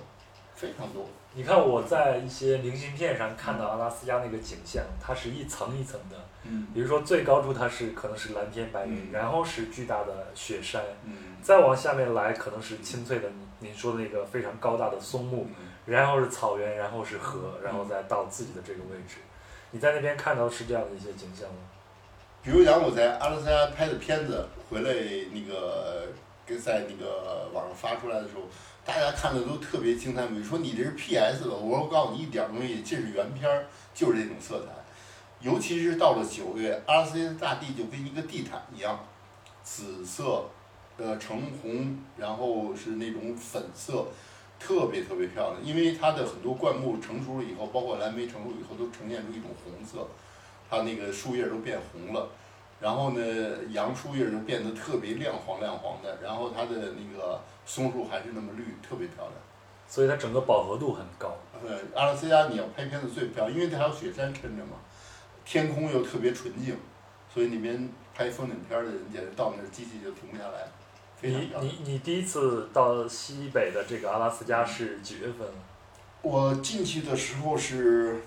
[0.54, 1.08] 非常多。
[1.34, 19.16] 你看我在一些明信片上看到阿拉斯加那个景象，它是一层一层的，嗯比如说最高处它是可能是蓝天白云，嗯然后是巨大的雪山，嗯再往下面来可能是青翠的您您说的那个非常高大的松木，嗯然后是草原，然后是河，然后再到自己的这个位置。
[19.70, 21.60] 你在那边看到是这样的一些景象吗？
[22.42, 24.92] 比如讲我在阿拉斯加拍的片子回来，
[25.32, 26.06] 那个
[26.46, 28.42] 跟在那个网上发出来的时候，
[28.84, 31.50] 大家看的都特别惊叹说你这是 PS 的？
[31.50, 34.72] 我说我告诉你一点儿东西，这是原片儿，就是这种色彩。
[35.40, 38.98] 尤其是到了九月，阿拉斯加大地就跟一个地毯一样，
[39.62, 40.44] 紫色，
[40.98, 44.06] 呃橙红，然后是那种粉色，
[44.60, 45.64] 特别特别漂亮。
[45.64, 50.06] 因为它的很多灌木成熟了以后，包括蓝莓成熟以后，都呈现出一种红色，
[50.68, 52.28] 它那个树叶都变红了。
[52.80, 53.20] 然后呢，
[53.70, 59.32] 杨树叶就变得特别亮黄亮黄的，然后它的那个松树还是那么绿，特别漂亮。
[59.88, 61.36] 所以它整个饱和度很高。
[61.66, 64.76] 呃，阿拉斯加你要拍片子最漂亮，因为它还有雪山衬着嘛，
[65.44, 66.76] 天空又特别纯净，
[67.32, 70.68] 所以那边拍风景片儿的人简直到那儿机器就停不下来，
[71.22, 71.50] 你。
[71.60, 75.58] 你你第一次到西北的这个阿拉斯加是几月份啊？
[76.22, 78.20] 我进去的时候是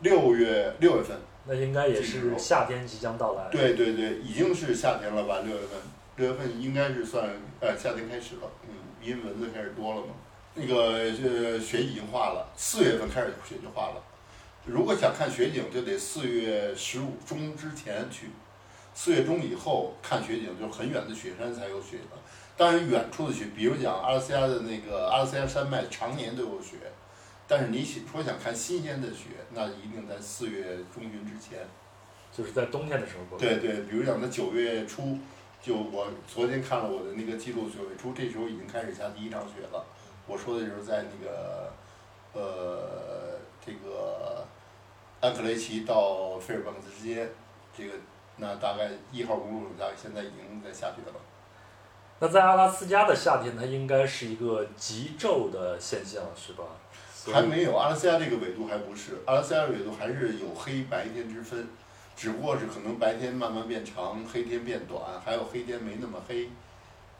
[0.00, 3.48] 六月六月份，那应该也是夏天即将到来。
[3.50, 5.40] 对对对，已经是夏天了吧？
[5.44, 5.78] 六月份，
[6.16, 7.28] 六月份应该是算
[7.60, 10.08] 呃夏天开始了，嗯，因为蚊子开始多了嘛。
[10.54, 14.02] 那个呃雪已经化了，四月份开始雪就化了。
[14.64, 18.30] 如果想看雪景，就得四月十五中之前去，
[18.94, 22.18] 四月中以后看雪景，就是很远的雪山才有雪的。
[22.56, 26.76] 当然，远处的雪，比如讲阿拉斯加的那个阿拉斯加山脉，常年都有雪。
[27.48, 31.60] 但是你想说想看新鲜的雪，那一定在四月中旬之前。
[32.34, 33.38] 就是在冬天的时候过。
[33.38, 35.18] 对对，比如讲，在九月初，
[35.60, 39.84] 就我昨天看了我的那个记录，九月初这时候已经开始下第一场雪了。
[40.26, 41.72] 我说的就是在那个，
[42.32, 44.46] 呃，这个
[45.20, 47.28] 安克雷奇到费尔班克斯之间，
[47.76, 47.92] 这个
[48.36, 51.20] 那大概一号公路上，大概现在已经在下雪了。
[52.20, 56.64] 那在阿拉斯加的夏天，它应该是一个极昼的现象，是吧？
[57.32, 61.68] 还没有阿拉斯加这个纬度还不是，阿拉斯加的纬度还是有黑白天之分，
[62.16, 66.48] 只不过是可能白天慢慢变长，黑天变短，还有黑天没那么黑，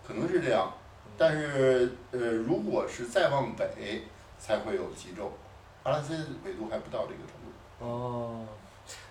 [0.05, 0.72] 可能是这样。
[1.16, 4.03] 但是呃，如果是再往北
[4.38, 5.29] 才会有极昼，
[5.85, 7.85] 阿拉斯加纬度还不到这个程度。
[7.85, 8.46] 哦，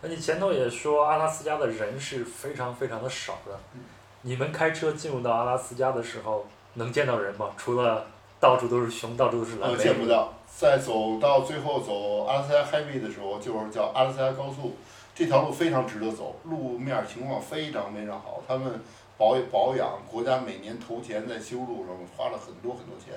[0.01, 3.81] 那你前头也说阿拉斯加的人是非常非常的少的嗯。
[4.23, 7.49] 你们开车进入到阿拉斯加的时候，能见到人吗？
[7.57, 8.05] 除了
[8.39, 9.77] 到处都是熊，到处都是狼。
[9.77, 10.33] 见不到。
[10.47, 14.75] 在走到最后走阿拉斯加 Highway 的时候，就是叫阿拉斯加高速，
[15.15, 18.43] 这条路非常值得走，路面情况非常非常好。
[18.47, 18.79] 他们
[19.17, 23.13] 保保养，国家每年投钱在修路上花了很多很多钱，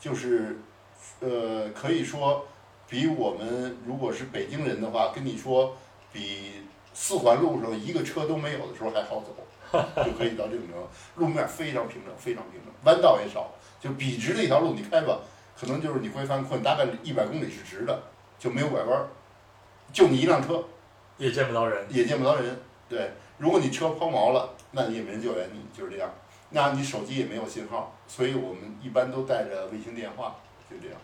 [0.00, 0.58] 就是
[1.20, 2.46] 呃，可以说
[2.88, 5.74] 比我们如果是北京人的话，跟你说
[6.16, 6.62] 比
[6.94, 9.36] 四环路上一个车都没有的时候还好走，
[10.02, 10.88] 就可以到这种程度。
[11.16, 15.20] 路面非常平整，非常平整，弯道也少，就笔直的一条路，你开吧。
[15.58, 18.02] 可能就是你会犯困，大概一百公里是直的，
[18.38, 19.08] 就没有拐弯儿，
[19.92, 20.64] 就你一辆车，
[21.18, 21.86] 也见不到人。
[21.90, 22.58] 也见不到人。
[22.88, 26.10] 对，如果你车抛锚了，那你也没人救援你，就是这样。
[26.50, 30.36] 那你手机也没有信号，所以我们一般都带着卫星电话，
[30.70, 30.98] 就这样。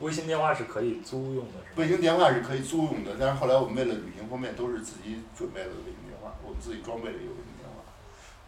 [0.00, 1.76] 微信电话是可以租用的，是吧？
[1.76, 7.84] 卫星电话是可以租用的，但是后来我们为了旅行方便，都是自己准备了卫星电话，我们自己装备了一个卫星电话，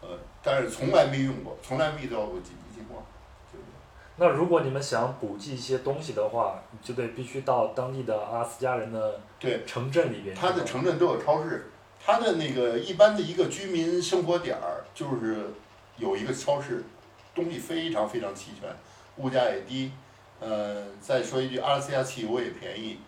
[0.01, 3.05] 呃，但是从来没用过，从来没遇到过紧急情况，
[3.51, 3.65] 就是。
[4.15, 10.35] 那如果你们想补寄一些东西的话，你就得必须到当地的阿拉斯加人的对，城镇里边。
[10.35, 11.69] 他的城镇都有超市，
[12.03, 15.53] 他的那个一般的一个居民生活点儿就是
[15.97, 16.83] 有一个超市，
[17.35, 18.69] 东西非常非常齐全，
[19.17, 19.91] 物价也低。
[20.43, 22.99] 呃，再说一句，阿拉斯加汽油也便宜，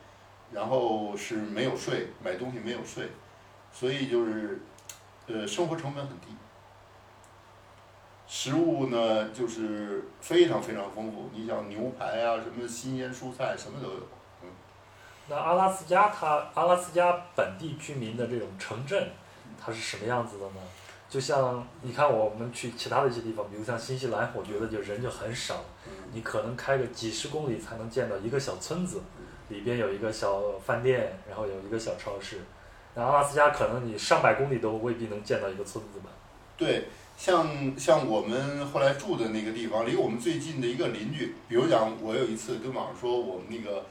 [0.54, 3.10] 然后是没有税，买东西没有税，
[3.74, 4.62] 所以就是，
[5.28, 6.28] 呃，生活成本很低。
[8.28, 14.00] 食物呢就是非常非常丰富，你想牛排啊，什么新鲜蔬菜，什么都有。
[14.43, 14.50] 嗯
[15.28, 19.10] 那阿拉斯加它阿拉斯加本地居民的这种城镇，
[19.60, 20.62] 它是什么样子的呢？
[21.15, 25.63] 就像你看我们去其他的一些地方，比如像新西兰，我觉得就人就很少，
[26.12, 28.99] 你可能开个几十公里才能见到一个小村子，
[29.47, 32.41] 里边有一个小饭店，然后有一个小超市。
[32.95, 36.10] 那阿拉斯加可能你上百公里都未必能见到一个村子吧？
[36.58, 43.86] 对，像像我们后来住的那个地方，离我们最近的一个邻居，比如讲，我有一次跟网上说，我们那个，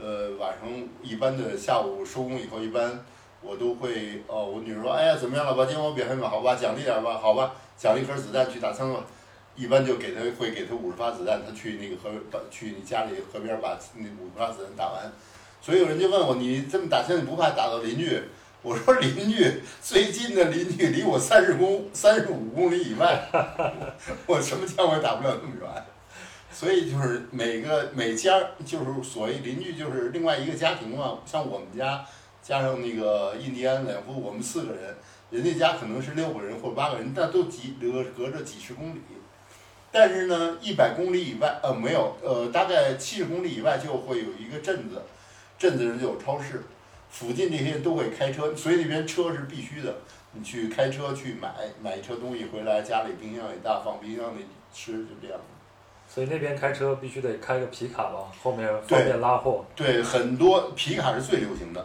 [0.00, 0.66] 呃，晚上
[1.02, 3.04] 一般的下午收工以后，一般
[3.42, 5.64] 我都会，哦，我女儿说，哎呀，怎么样了吧？
[5.64, 9.00] 今天我表现吧，好吧，奖励点吧，好吧，奖励一颗子弹去打枪吧。
[9.56, 15.10] 一般就给他会给他五十发子弹，他去那个河把去你家里河边把那五十发子弹打完。
[15.60, 18.22] 所以有人就问我，你这么打枪，你不怕打到邻居？
[18.62, 23.26] 我说邻居最近的邻居离我三十公 三十五公里以外，
[24.26, 25.84] 我什么枪我也打不了那么远。
[26.52, 31.18] 所以就是每个每家就是所谓邻居就是另外一个家庭嘛。
[31.24, 32.04] 像我们家
[32.42, 34.96] 加上那个印第安两夫，我们四个人，
[35.30, 39.00] 人家家可能是六个人或者八个人，但都几隔隔着几十公里。
[39.92, 45.02] 但是呢，一百公里以外，呃，没有，呃，大概七十公里以外就会有一个镇子，
[45.58, 46.62] 镇子上就有超市。
[47.10, 49.92] 附近这些人都会开车，所以那边车是必须的。
[50.32, 55.36] 你去开车去买买一车东西回来，家里冰箱里大放冰箱里吃，就这样。
[56.08, 59.64] 所以那边开车必须得开个皮卡吧，后面方便拉货。
[59.74, 61.84] 对，很多皮卡是最流行的，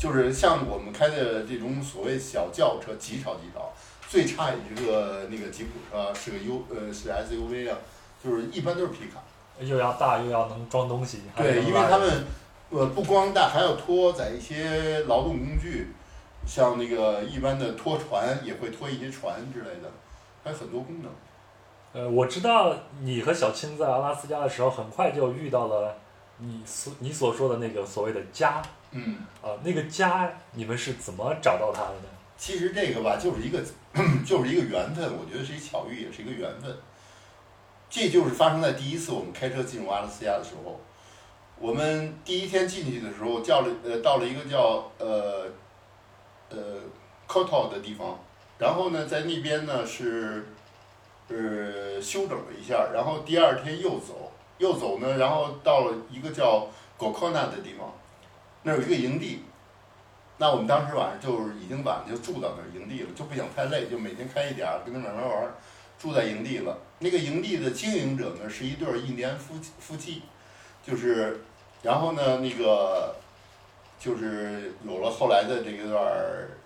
[0.00, 3.70] 就是像我们开的这种所谓小轿车，极少极少，
[4.08, 7.76] 最差也是个那个吉普车，是个 U 呃是 SUV 啊，
[8.24, 9.22] 就是一般都是皮卡。
[9.60, 11.20] 又要大又要能装东西。
[11.36, 12.24] 对，因为他们。
[12.72, 15.88] 呃，不光大，还要拖载一些劳动工具，
[16.46, 19.90] 像那个一般的拖船也会拖一些船之类的，
[20.44, 21.10] 还有很多功能。
[21.92, 25.96] 呃，我知道你和小青在阿拉斯加的时候，很快就遇到了
[26.38, 28.62] 你所你所说的那个所谓的家。
[28.92, 29.18] 嗯。
[29.42, 32.08] 啊，那个家，你们是怎么找到他的呢？
[32.36, 33.62] 其实这个吧，就是一个，
[34.24, 36.76] 就是一个缘分，我觉得是一巧遇，也是一个缘分。
[37.88, 40.80] 这就是发生在第一次我们开车进入阿拉斯加的时候。
[41.58, 45.46] 我们第一天进去的时候，叫了呃，到了一个叫呃
[46.48, 46.56] 呃
[47.28, 48.18] c o t o 的地方，
[48.58, 50.46] 然后呢，在那边呢是
[51.28, 56.66] 呃休整了一下，然后第二天又走，又走呢，然后到了一个叫
[56.98, 57.92] Gokona 的地方，
[58.62, 59.40] 那有一个营地，
[60.38, 65.50] 那我们当时晚上就是已经晚上就住到那营地了，就不想太累，就每天开一点儿，跟他们慢慢玩，
[65.98, 66.78] 住在营地了。
[66.98, 70.22] 那个营地的经营者呢是一对印第安夫夫妻，
[70.86, 71.40] 就是。
[71.82, 73.16] 然后呢，那个
[73.98, 75.98] 就是有了后来的这一段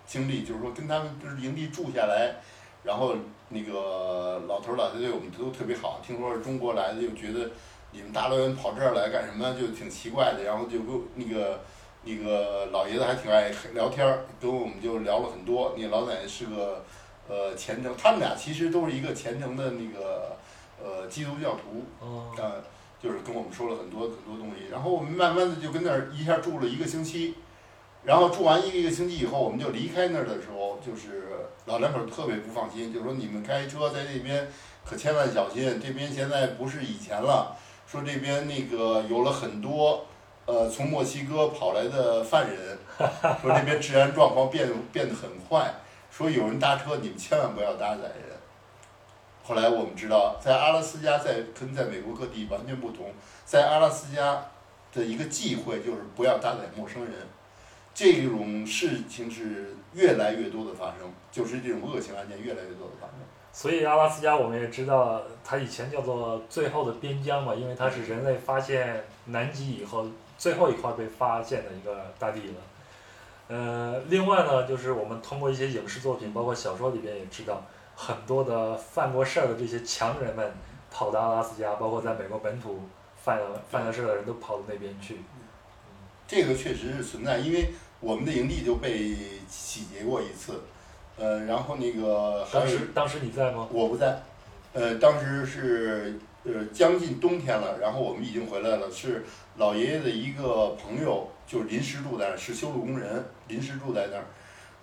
[0.05, 2.35] 经历，就是说跟他们就是营地住下来，
[2.83, 3.15] 然后
[3.51, 6.01] 那个老头老太对我们都特别好。
[6.05, 7.49] 听说是中国来的，又觉得
[7.93, 10.43] 你们大老远跑这儿来干什么，就挺奇怪的。
[10.43, 11.61] 然后就跟那个
[12.05, 15.75] 那个老爷子还挺爱聊天儿，跟我们就聊了很多。
[15.77, 16.85] 那老奶奶是个
[17.29, 20.37] 呃虔诚，他们俩其实都是一个虔诚的那个
[20.83, 22.31] 呃基督教徒啊。
[23.03, 27.35] 就是跟我们说了很多很多东西，然后我们慢慢的就跟那儿一下住了一个星期，
[28.03, 31.29] 然后住完一个一个星期以后，我们就离开那儿的时候，就是
[31.67, 34.49] 老两口特别不放心，就说你们开车在那边
[34.87, 37.55] 可千万小心，这边现在不是以前了，
[37.87, 40.07] 说这边那个有了很多
[40.47, 42.79] 呃从墨西哥跑来的犯人，
[43.41, 45.75] 说这边治安状况变变得很坏，
[46.11, 48.35] 说有人搭车你们千万不要搭载人。
[49.43, 53.13] 后来我们知道，在阿拉斯加在跟在美国各地完全不同，
[53.45, 54.43] 在阿拉斯加
[54.93, 57.13] 的一个忌讳就是不要搭载陌生人，
[57.95, 63.17] 这种事情是越来越多的发生，就是这种恶性案件越来越多的发生。
[63.53, 70.07] 所以阿拉斯加我们也知道，它以前叫做最后的边疆嘛，因为它是人类发现南极以后
[70.39, 72.55] 最后一块被发现的一个大地了。
[73.49, 77.63] 呃，另外呢，就是我们通过一些影视作品，包括小说里边也知道。
[77.97, 80.53] 很多的犯过事儿的这些强人们
[80.91, 82.81] 跑到阿拉斯加，包括在美国本土
[83.17, 85.19] 犯了犯了事儿的人都跑到那边去。
[86.27, 89.15] 这个确实是存在，因为我们的营地就被
[89.49, 90.61] 洗劫过一次，
[91.17, 93.69] 呃，然后那个当时当时你在吗？
[93.71, 94.21] 我不在，
[94.73, 99.25] 呃，当时是呃将近冬天了，然后我们已经回来了，是
[99.57, 104.25] 老爷爷的一个朋友，就临时住在那儿，是修路工人，临时住在那儿，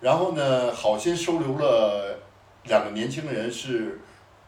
[0.00, 2.18] 然后呢，好心收留了。
[2.64, 3.98] 两个年轻人是，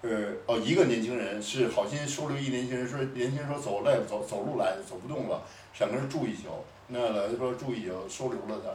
[0.02, 0.10] 呃，
[0.46, 6.42] 哦，一个年轻人是好心收留一年轻人，说年轻人说走累，走走路来，走不动了，想跟人住一宿。
[6.86, 8.70] 那老爷说住一宿，收留了他，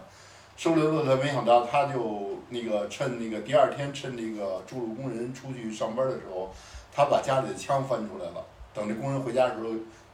[0.57, 6.53] 收留了他，没想到他就那个趁那个第二天趁那个筑路工人出去上班的时候，
[6.93, 8.45] 他把家里的枪翻出来了。
[8.73, 9.69] 等这工人回家的时候，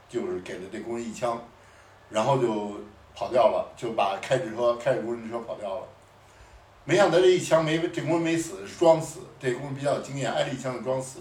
[0.08, 1.42] 就是给了这工人一枪，
[2.10, 2.80] 然后就
[3.14, 5.82] 跑掉了，就把开着车开着工人车跑掉了。
[6.84, 9.20] 没想到这一枪没这工人没死，装死。
[9.40, 11.18] 这工人比较有经验，挨了一枪就装死。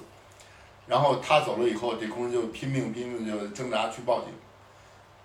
[0.85, 4.29] 然后他走了以后，这工人就拼命拼命就挣扎去报警。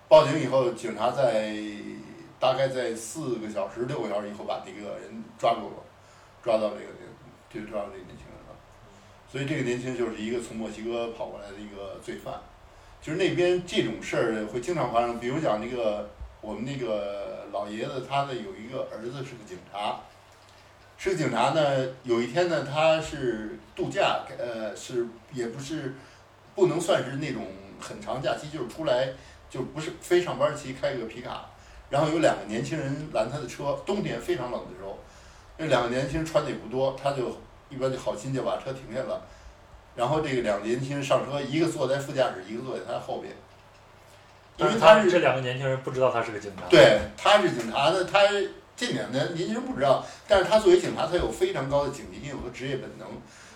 [0.07, 1.55] 报警以后，警察在
[2.39, 5.83] 大概在四个小时、六个小时以后把这个人抓住了，
[6.43, 6.87] 抓到这个
[7.53, 8.55] 就抓到这个年轻人了。
[9.31, 12.33] 所以这个年轻人就是一个从墨西哥跑过来的一个罪犯。
[13.01, 16.07] 就是那边这种事儿会经常发生，比如讲那个
[16.39, 19.99] 我们那个老爷子，他的有一个儿子是个警察，
[20.99, 21.87] 是个警察呢。
[22.03, 25.95] 有一天呢，他是度假，呃，是也不是
[26.53, 27.47] 不能算是那种
[27.79, 29.09] 很长假期，就是出来
[29.49, 31.47] 就不是非上班期，开个皮卡。
[31.89, 34.99] 然后有两个年轻人拦他的车，冬天非常冷的时候，
[35.57, 37.35] 那两个年轻人穿的也不多，他就
[37.67, 39.21] 一般就好心就把车停下了。
[39.95, 43.33] 然后这个两个年轻人上车，一个坐在副驾驶，一个坐在他后边。
[44.57, 46.63] 因为他是他这两个年轻人不知道他是个警察。
[46.69, 48.19] 对，他是警察呢，他
[48.75, 53.07] 这两年年轻人不知道，但是他作为警察，他有非常高的警惕性和职业本能。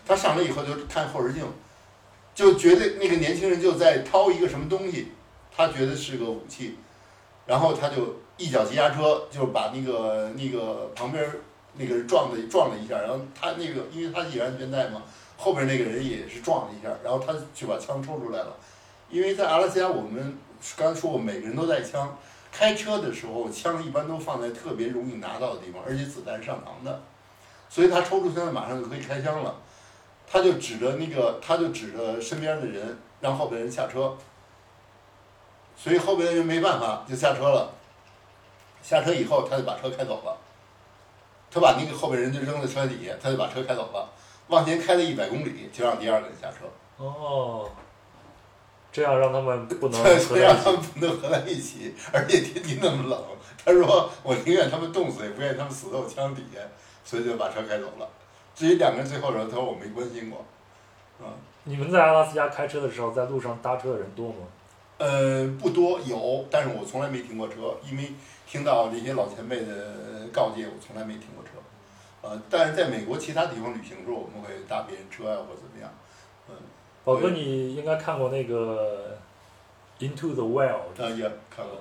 [0.07, 1.43] 他上来以后就看后视镜，
[2.33, 5.11] 就觉得那个年轻人就在掏一个什么东西，
[5.55, 6.77] 他觉得是个武器，
[7.45, 11.23] 然后他就一脚急刹车，就把那个那个旁边
[11.73, 15.01] 那个人撞了撞了一下，然后他那个因为他系安全带嘛，
[15.38, 18.55] 后边那个人也是撞了一下，然后他就把枪抽出来了。
[19.09, 20.38] 因为在阿拉斯加，我们
[20.75, 22.17] 刚才说过，每个人都带枪。
[22.51, 27.01] 开车的时候，枪一般都放在特别容易拿到的地方，而且子弹上膛的，
[27.69, 29.53] 所以他抽出枪来马上就可以开枪了。
[30.25, 34.15] 他就指着那个，他就指着身边的人，让后边人下车。
[35.75, 37.69] 所以后边的人没办法，就下车了。
[38.81, 40.38] 下车以后，他就把车开走了。
[41.51, 44.09] 他把那个后边人就扔在车底下，他就把车开走了。
[44.47, 46.65] 往前开了一百公里，就让第二个人下车。
[46.97, 47.69] 哦，
[48.91, 50.35] 这样让他们不能 不
[50.99, 53.23] 能合在一起，而且天气那么冷，
[53.65, 56.59] 他说我宁愿他们冻死，也不愿意他们死在我枪底下，
[57.03, 58.07] 所以就把车开走了。
[58.53, 60.45] 至于两个人最后的时候，他说我没关心过，
[61.19, 61.25] 嗯，
[61.65, 64.35] 你们在阿拉斯加开车的时候，在路上搭车的人多吗？
[64.97, 68.13] 呃，不多有，但是我从来没停过车，因为
[68.47, 71.49] 听到这些老前辈的告诫，我从来没停过车。
[72.26, 75.93] 呃，但是在美国其他地方旅行的时候，我们会搭别人车呀、或者怎么样。
[76.49, 76.55] 嗯
[77.03, 79.15] 宝哥，你应该看过那个
[80.03, 80.97] 《Into the Wild》。
[81.03, 81.21] 啊，也
[81.55, 81.78] 看过。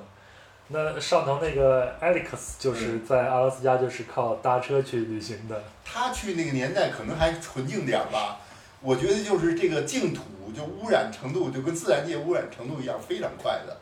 [0.68, 5.62] 那上头那个 Alex 就是在阿拉斯加就是靠搭车去旅行的。
[5.82, 8.40] 他去那个年代可能还纯净点儿吧，
[8.82, 10.22] 我觉得就是这个净土
[10.55, 13.74] 就污染程度就跟自然界污染程度一样，非常快的。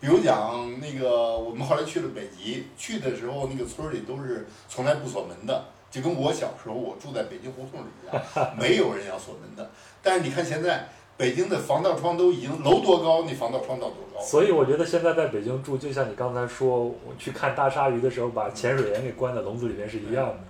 [0.00, 5.64] 比如讲那个我们后来去了北极，去的时候那个村儿里都是从来不锁门的，
[5.94, 9.70] 就跟我小时候我住在北京胡同里一样，没有人要锁门的。
[10.02, 14.20] 但是你看现在北京的防盗窗都已经楼多高，那防盗窗到多高？
[14.20, 20.40] 所以我觉得现在在北京住，就像你刚才说，我去看大鲨鱼的时候，把潜水员给关在笼子里面是一样的。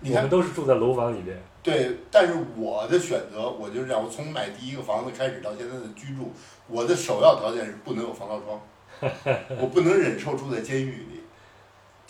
[0.00, 1.40] 你我们都是住在楼房里边。
[1.62, 6.32] 对，但是我的选择，我就是这样，我从买第一个房子开始到现在的居住，
[6.66, 8.60] 我的首要条件是不能有防盗窗，
[9.60, 11.19] 我不能忍受住在监狱里。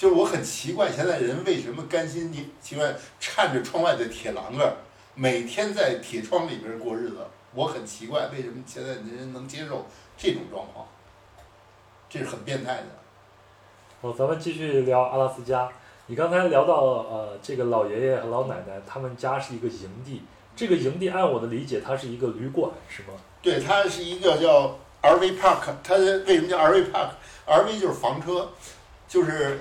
[0.01, 4.73] 就是我很奇怪，现在人为什么甘心你情愿颤着窗外的铁栏杆儿，
[5.15, 7.19] 每天在铁窗里边过日子？
[7.53, 9.85] 我很奇怪，为什么现在的人能接受
[10.17, 10.87] 这种状况？
[12.09, 12.87] 这是很变态的。
[14.01, 15.69] 哦，咱们继续聊阿拉斯加。
[16.07, 20.23] 你刚才聊到呃，这个老爷爷和老奶奶他们家是一个营地，
[20.57, 23.09] 这个营地按我的理解，它是一个旅馆，是吗？
[23.43, 28.49] 对，它是一个叫 RV Park，它为什么叫 RV Park？RV 就是房车，
[29.07, 29.61] 就是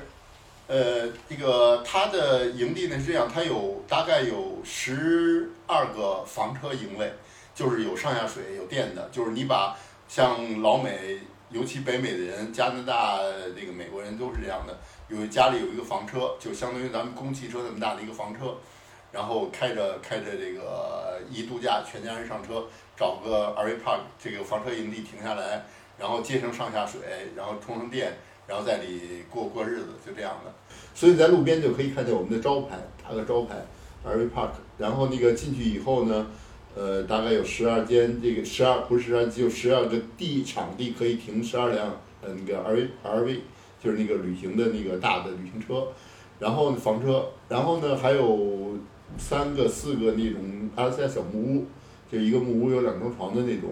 [0.69, 7.11] 呃，这个它的营地呢是这样，它有大概有十二个房车营位，
[7.55, 9.75] 就是有上下水、有电的，就是你把
[10.07, 11.17] 像老美，
[11.49, 13.17] 尤其北美的人，加拿大
[13.59, 18.55] 这个美国人都是这样的，有家里有一个房车，就相当于咱们公汽车那么大的一个房车，
[19.11, 22.63] 然后开着开着这个一度假，全家人上车。
[22.95, 25.63] 找个 RV park 这个房车营地停下来，
[25.97, 26.99] 然后接上上下水，
[27.33, 28.11] 然后充上电，
[28.49, 30.51] 然后在里过过日子，就这样的。
[30.95, 33.55] 所以在路边就可以看见我们的招牌，打个招牌
[34.03, 34.49] RV park。
[34.79, 36.25] 然后那个进去以后呢，
[36.75, 43.39] 呃，大概有十二间，这个十二不是十二，只有十二个地场地可以停十二辆呃那个 RV RV，
[43.81, 45.87] 就是那个旅行的那个大的旅行车，
[46.39, 48.75] 然后房车，然后呢还有
[49.17, 51.65] 三个四个那种阿拉斯加小木屋。
[52.11, 53.69] 就一个木屋有两张床的那种，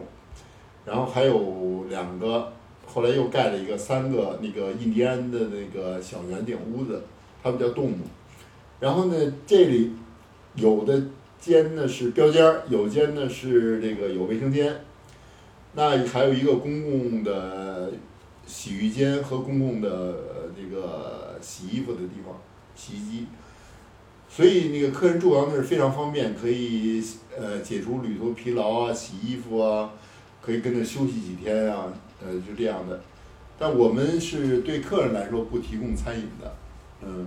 [0.85, 2.53] 然后还有两个，
[2.97, 7.03] 后来又盖了一个三个那个印第安的那个小圆顶屋子，
[7.43, 7.97] 它们叫动物。
[8.79, 9.91] 然后呢，这里
[10.55, 10.99] 有的
[11.39, 14.83] 间呢是标间儿，有间呢是这个有卫生间，
[15.73, 17.91] 那还有一个公共的
[18.47, 20.15] 洗浴间和公共的
[20.59, 22.35] 这个洗衣服的地方，
[22.75, 23.27] 洗衣机。
[24.27, 27.03] 所以那个客人住到那儿非常方便，可以
[27.37, 29.91] 呃解除旅途疲劳啊，洗衣服啊，
[30.41, 32.99] 可以跟着休息几天啊，呃就这样的。
[33.59, 36.55] 但我们是对客人来说不提供餐饮的，
[37.01, 37.25] 嗯，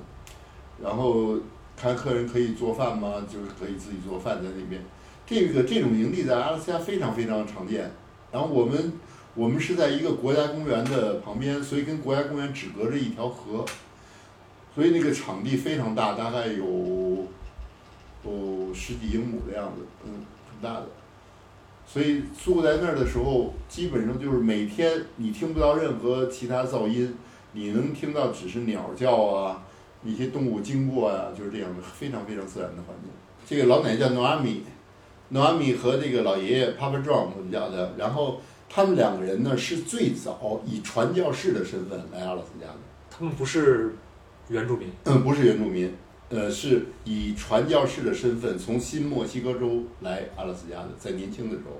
[0.80, 1.36] 然后
[1.76, 3.26] 看客人可以做饭吗？
[3.28, 4.80] 就是可以自己做饭在那边。
[5.26, 7.91] 这个这种营地在阿拉斯加非常非常常见。
[8.30, 8.93] 然后我们
[9.34, 13.64] 我们是在一个国家公园的旁边，所以跟国家公园只隔着一条河，
[14.72, 17.26] 所以那个场地非常大，大概有
[18.24, 20.12] 有十几英亩的样子，嗯，
[20.49, 20.86] 很大的。
[21.93, 27.12] 所以住在那儿的时候，基本上就是每天你听不到任何其他噪音，
[27.53, 29.64] 你能听到只是鸟叫啊，
[30.05, 33.11] 一些动物经过啊，就是这样的非常非常自然的环境。
[33.45, 34.62] 这个老奶奶叫诺阿米，
[35.30, 42.78] 诺阿米和这个老爷爷 Papa John 我们叫的，然后他们两个人呢是最早以传教士的身份来阿拉斯加的。
[43.11, 43.97] 他们不是
[44.47, 45.93] 原住民，嗯，不是原住民，
[46.31, 51.72] 呃，是以传教士的身份从新墨西哥州来阿拉斯加的，在年轻的时候。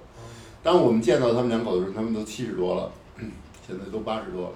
[0.63, 2.93] 当我们见到他们两口的时候，他们都七十多了，
[3.67, 4.53] 现在都八十多了。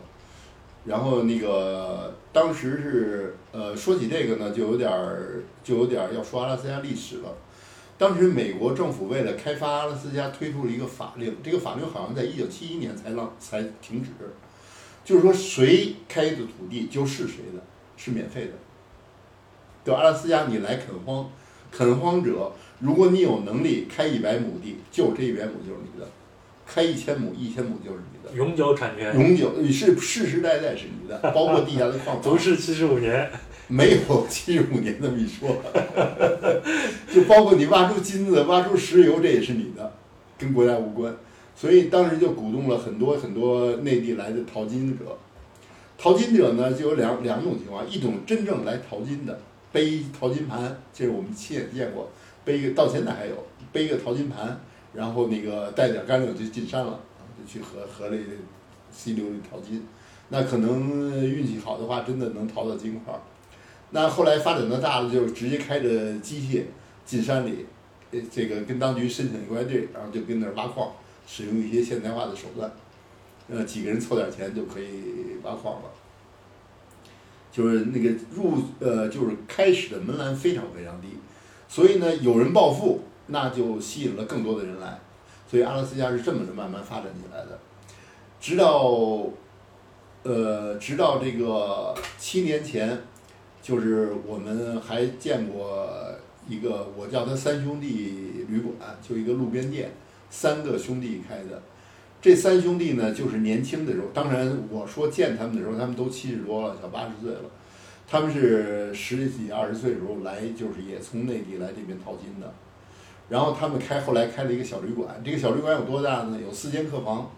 [0.84, 7.32] 然后那个当时是呃，说起这个呢，就有点儿就有点儿要说阿拉斯加历史了。
[7.96, 14.10] 当时美国政府为了开发阿拉斯加，推出了一个法令，这个法令好像在一九七一年才让才停止，
[15.04, 17.62] 就是说谁开的土地就是谁的，
[17.96, 18.52] 是免费的。
[19.84, 21.30] 到阿拉斯加你来垦荒，
[21.70, 26.06] 垦荒者，如果你有能力开一百亩地，就这一百亩就是你的；
[26.66, 32.32] 开一千亩，一千亩就是你的，永久产权，永久你是世世代代是你的，包括地下的矿 房。
[32.32, 33.30] 不是七十五年，
[33.68, 35.48] 没有七十五年这么一说，
[37.12, 39.92] 就包括你挖出金子、挖出石油，这也是你的，
[40.38, 41.14] 跟国家无关。
[41.56, 45.16] 所以当时就鼓动了很多很多内地来的淘金者。
[45.96, 49.38] 淘金者呢，就有两两种情况，一种真正来淘金的，
[49.74, 52.08] 背一淘金盘，这是我们亲眼见过，
[52.44, 53.34] 背一个到现在还有，
[53.72, 54.56] 背一个淘金盘，
[54.92, 57.00] 然后那个带点干粮就进山了，
[57.36, 58.20] 就去河河里
[58.92, 59.84] 溪流里淘金。
[60.28, 63.12] 那可能运气好的话，真的能淘到金块。
[63.90, 66.62] 那后来发展到大了，就直接开着机械
[67.04, 67.66] 进山里，
[68.12, 70.92] 呃，这个跟当局申请国家队，然后就跟那儿挖矿，
[71.26, 72.70] 使用一些现代化的手段，
[73.48, 74.86] 呃，几个人凑点钱就可以
[75.42, 75.90] 挖矿了。
[77.54, 81.06] 就是那个入呃，就是开始的门槛非常非常低，
[81.68, 84.98] 所以呢，有人暴富，那就吸引了更多的人来，
[85.48, 87.60] 所以阿拉斯加是这么的慢慢发展起来的，
[88.40, 89.30] 直到，
[90.24, 93.00] 呃，直到这个七年前，
[93.62, 95.88] 就是我们还见过
[96.48, 99.92] 一个，我叫它三兄弟旅馆，就一个路边店，
[100.28, 101.62] 三个兄弟开的。
[102.24, 107.40] 这三兄弟呢，就是年轻的时候，当然我说见他们的时候，他们都七十多了，小八十岁了。
[108.08, 112.50] 他们是十几二十岁的时候来，就是也从内地来这边淘金的。
[113.28, 116.38] 然后他们开后来开了一个小旅馆，这个小旅馆有多大呢？
[116.42, 117.30] 有四间客房，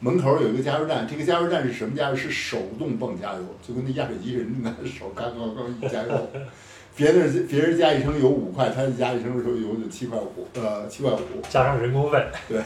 [0.00, 1.06] 门口有一个加油站。
[1.08, 2.16] 这个加油站是什么加油？
[2.16, 6.30] 是手动泵加油，就跟那压水机似的，拿手嘎嘎嘎一加油。
[6.96, 11.40] 别人别人加一升油五块，他加一升油就七块五，呃，七块五。
[11.48, 12.60] 加上人工费，对，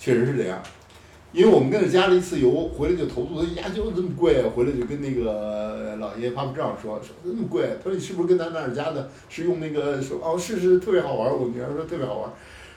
[0.00, 0.60] 确实是这样。
[1.32, 12.32] 因为我们跟着加了一次油，回来就投诉他，呀，就这么贵，回来就跟那个老爷爸爸这样说，说那么贵，他说你是不是跟咱那儿加的，是用那个说哦，是是特别好玩，我女儿说特别好玩，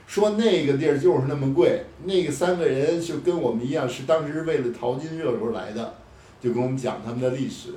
[0.06, 5.94] 说那个地儿就是那么贵，那个三个人就跟我们一样，是当时为了淘金热时候来的，
[6.40, 7.70] 就跟我们讲他们的历史，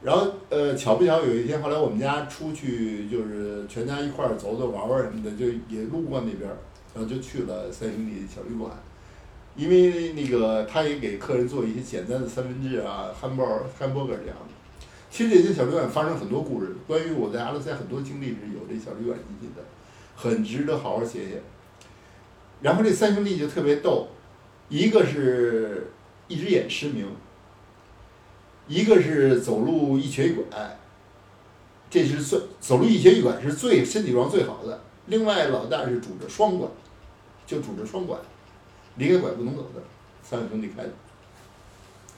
[0.00, 6.56] 然后呃，巧不巧有一天后来我们家出去就是全家一块儿走走玩玩什么的，就也路过那边儿，
[6.94, 8.70] 然后就去了三兄弟小旅馆。
[9.56, 13.44] 因为那个，他也给客人做一些简单的三明治啊、汉堡、
[13.78, 14.54] 汉堡这样的。
[15.10, 19.62] 其实这些小旅馆发生很多故事，关于我在阿拉斯加很多经历是有这小旅馆引起的，
[20.16, 21.40] 很值得好好写写。
[22.62, 24.08] 然后这三兄弟就特别逗，
[24.68, 25.86] 一个是
[26.26, 27.06] 一只眼失明，
[28.66, 30.78] 一个是走路一瘸一拐，
[31.88, 34.80] 这是最走路一瘸一拐是最身体状最好的。
[35.06, 36.66] 另外老大是拄着双拐，
[37.46, 38.16] 就拄着双拐。
[38.96, 39.82] 离开拐不能走的，
[40.22, 40.90] 三个兄弟开的，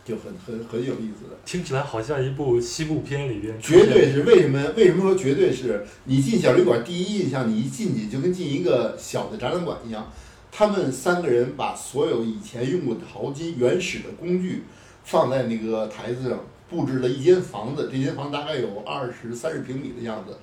[0.05, 1.37] 就很很很有意思的。
[1.45, 3.59] 听起来好像一部西部片里边。
[3.61, 4.73] 绝对是为什么？
[4.77, 5.87] 为什么说绝对是？
[6.05, 10.13] 你进小旅馆，第一印象，你一进去就跟进一个小的展览馆一样。
[10.53, 14.65] 他们三个人把所有以前用过的淘金原始的工具
[15.05, 20.37] 放在那个台子上，布置了一间房子，这间房大概有二十三十平米的样子，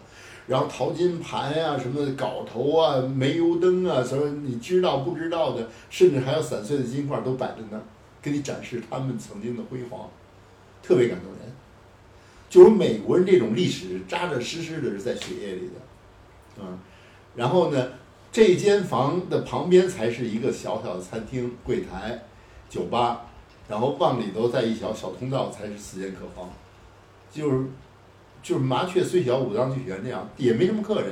[0.47, 7.83] 然后淘金盘呀、什么镐头啊、煤油灯啊，什么你知道不知道的，甚至还有散碎的金块都摆在那儿，
[8.21, 10.09] 给你展示他们曾经的辉煌，
[10.81, 11.39] 特别感动人。
[12.49, 15.73] 就是美国人这种历史扎扎实实的是在血液里的，
[16.61, 16.77] 嗯，
[17.35, 17.87] 然后呢，
[18.31, 22.25] 这间房的旁边才是一个小小的餐厅、柜台、
[22.69, 23.25] 酒吧，
[23.67, 26.47] 然后往里头再一条小通道才是四间客房，
[27.31, 27.65] 就是
[28.43, 31.11] 就是麻雀虽小五脏俱全那样，也没什么客人，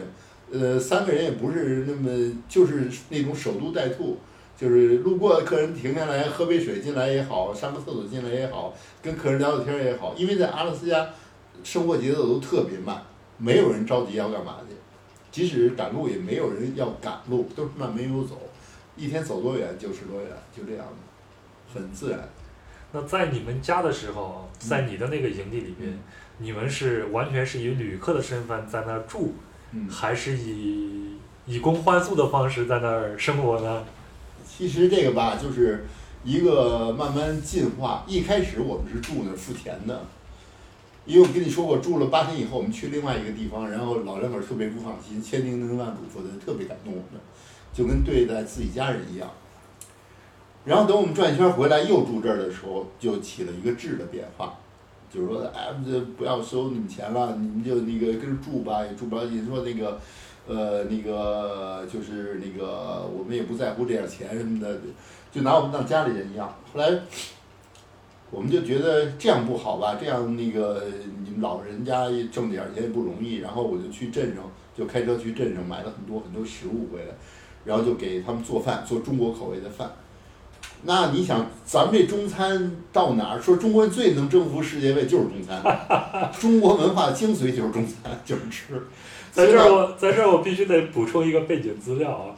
[0.51, 4.19] 呃，三个人也不是那么就是那种守株待兔。
[4.57, 8.71] 就是路过的客人停下来喝杯水进来也好，上个厕所进来也好，
[9.01, 11.09] 跟客人聊聊天也好，因为在阿拉斯加，
[11.63, 13.01] 生活节奏都特别慢，
[13.39, 14.75] 没有人着急要干嘛去，
[15.31, 18.39] 即使赶路也没有人要赶路，都是慢慢悠走，
[18.95, 22.19] 一天走多远就是多远，就这样的，很自然。
[22.91, 25.99] 那在你们家的时候，在你的那个营地里边，嗯
[26.41, 29.35] 你们是完全是以旅客的身份在那儿住，
[29.71, 33.83] 嗯，还是以以工换宿的方式在那儿生活呢？
[34.45, 35.85] 其实这个吧，就是
[36.23, 38.03] 一个慢慢进化。
[38.07, 40.05] 一开始我们是住那儿付钱的，
[41.05, 47.21] 因为我跟你说过，住了八天以后，我们去另外一个地方，然后老两口特别不放心，千叮咛万嘱咐的，特别感动我们，
[47.73, 49.29] 就跟对待自己家人一样。
[50.63, 54.59] 然后等我们转一圈回来又住这儿的时候，就起了一个质的变化，
[55.13, 59.45] 就是说，哎，这不要收你们钱了，你们就那个跟着住吧，也住不了你。
[59.45, 59.99] 说那个，
[60.47, 64.79] 呃，那个就是那个，我们也不在乎这点钱什么的，
[65.29, 66.47] 就拿我们当家里人一样。
[66.73, 66.89] 后来，
[68.31, 70.85] 我们就觉得这样不好吧，这样那个
[71.25, 73.39] 你们老人家挣点钱也不容易。
[73.39, 77.13] 然后我就去镇上，就开车去镇上买了很多很多食物回来，
[77.65, 79.91] 然后就给他们做饭，做中国口味的饭。
[80.83, 83.41] 那你想，咱们这中餐到哪儿？
[83.41, 85.61] 说中国人最能征服世界杯就是中餐，
[86.39, 88.81] 中国文化精髓就是中餐，就是吃。
[89.31, 92.35] 在这儿我，在这儿我必须得补充一个背景资料啊。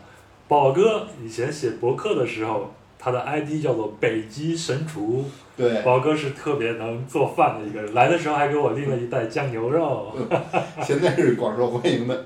[0.48, 5.26] 宝哥以前写博客的时候，他的 ID 叫做北极神厨。
[5.56, 10.14] 对，宝哥是特别能做饭的一个人，来的时候还给我拎了一袋酱牛肉。
[10.84, 12.26] 现在是广受欢迎的。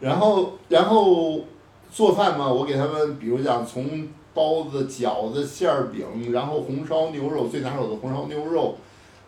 [0.00, 1.40] 然后，然后
[1.90, 8.76] 做饭嘛，我给他们，比如讲从包子、饺子、馅儿饼，然后红烧牛肉，最拿手的红烧牛肉，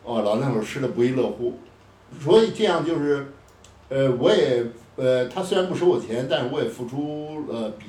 [0.04, 1.54] 哦，老那会儿吃的不亦乐乎。
[2.20, 3.26] 所以这样就是，
[3.88, 4.64] 呃，我也，
[4.96, 7.86] 呃，他虽然不收我钱，但是我也付出了比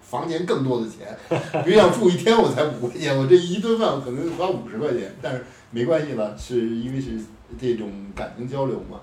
[0.00, 1.16] 房钱更多的钱。
[1.64, 7.18] 比如想住一天我才五块钱，我这一顿饭我可能花五十块钱，但是没关系了，是因为是
[7.60, 9.00] 这种感情交流嘛。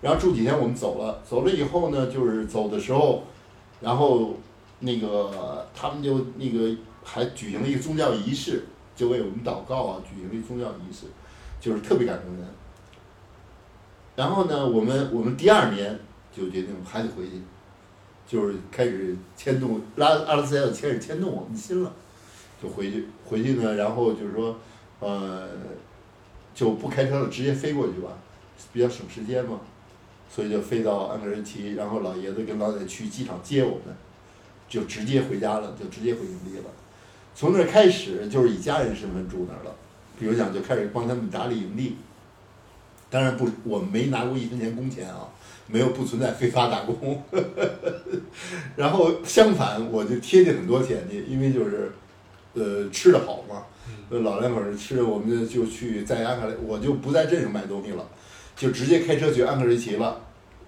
[0.00, 3.24] 然后住几天我们走了，走了以后呢，就是走的时候，
[3.80, 4.34] 然后
[4.80, 8.64] 那个他们就那个还举行了一个宗教仪式，
[8.94, 11.06] 就为我们祷告啊，举行了一个宗教仪式，
[11.60, 12.44] 就是特别感动人。
[14.14, 15.98] 然后呢，我们我们第二年
[16.32, 17.42] 就决定还得回去，
[18.26, 21.92] 就是开始牵动拉阿拉斯加就开始牵动我们的心了，
[22.62, 24.56] 就回去回去呢，然后就是说，
[25.00, 25.48] 呃，
[26.54, 28.10] 就不开车了，直接飞过去吧，
[28.72, 29.60] 比较省时间嘛。
[30.30, 33.96] 所以就飞到安格仁奇，然后老爷子跟老奶奶去机场接我们，
[34.68, 36.64] 就直接回家了，就直接回营地了。
[37.34, 39.74] 从那儿开始就是以家人身份住那儿了，
[40.18, 41.96] 比如讲就开始帮他们打理营地。
[43.10, 45.28] 当然不，我没拿过一分钱工钱啊，
[45.66, 47.22] 没有不存在非法打工。
[47.30, 47.70] 呵 呵
[48.76, 51.90] 然后相反，我就贴进很多钱去，因为就是，
[52.52, 53.64] 呃，吃的好嘛，
[54.10, 58.06] 呃老两口儿吃，我们就就去在安克雷，我就不在镇上买东西了。
[58.54, 60.20] 就直接开车去安克瑞奇了，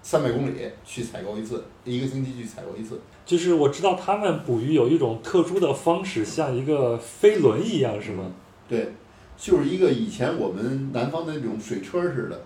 [0.03, 2.99] 三百公里去采购一次，一个星期去采购一次。
[3.25, 8.31] 就是我知道他们捕鱼有一种特殊的方式，像一个飞轮一样，是吗？
[8.67, 8.93] 对，
[9.37, 12.41] 就是一个以前我们南方的那种水车似的，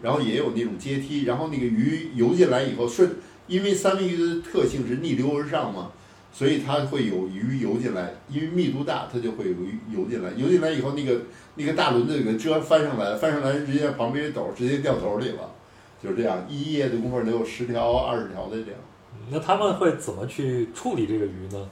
[0.00, 5.92] 然后也有那种阶梯，然后那个鱼游进来以后顺，因为三文鱼的特性是逆流而上嘛，
[6.32, 11.20] 所以它会有鱼游进来，因为密度大，它就会有鱼游进来，游进来以后那个
[11.56, 15.54] 那个大轮子给遮翻上来，翻上来直接旁边一斗直接掉头里了，
[16.04, 18.78] 就是这样，一夜的功夫能有十条二十条的这样。
[19.30, 21.66] 那他们会怎么去处理这个鱼呢？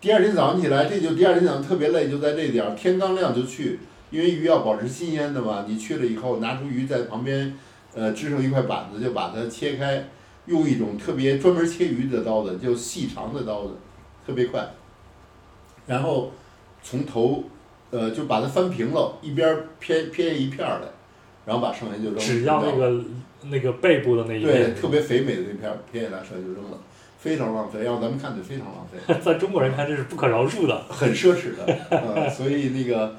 [0.00, 3.80] 第二天早上起来，这就第二天早上特别累，就在这点儿天刚亮就去，
[4.10, 5.64] 因为鱼要保持新鲜的嘛。
[5.66, 7.58] 你去了以后，拿出鱼在旁边，
[7.94, 10.08] 呃，支上一块板子，就把它切开，
[10.46, 13.72] 用一种特别专门切鱼的刀子，就细长的刀子，
[14.24, 14.64] 特别快。
[15.84, 16.30] 然后
[16.80, 17.42] 从头，
[17.90, 20.88] 呃，就把它翻平了，一边儿偏偏一片儿来，
[21.44, 22.18] 然后把剩下就扔。
[22.18, 23.02] 只要那个
[23.42, 26.78] 那个背部的那一对，特别肥美的那片儿偏下来，就扔了，
[27.18, 27.84] 非常浪费。
[27.84, 29.14] 要咱们看就非常浪费。
[29.24, 30.84] 在中国人看这是不可饶恕的。
[30.88, 33.14] 很奢侈的，呃， 所以那个，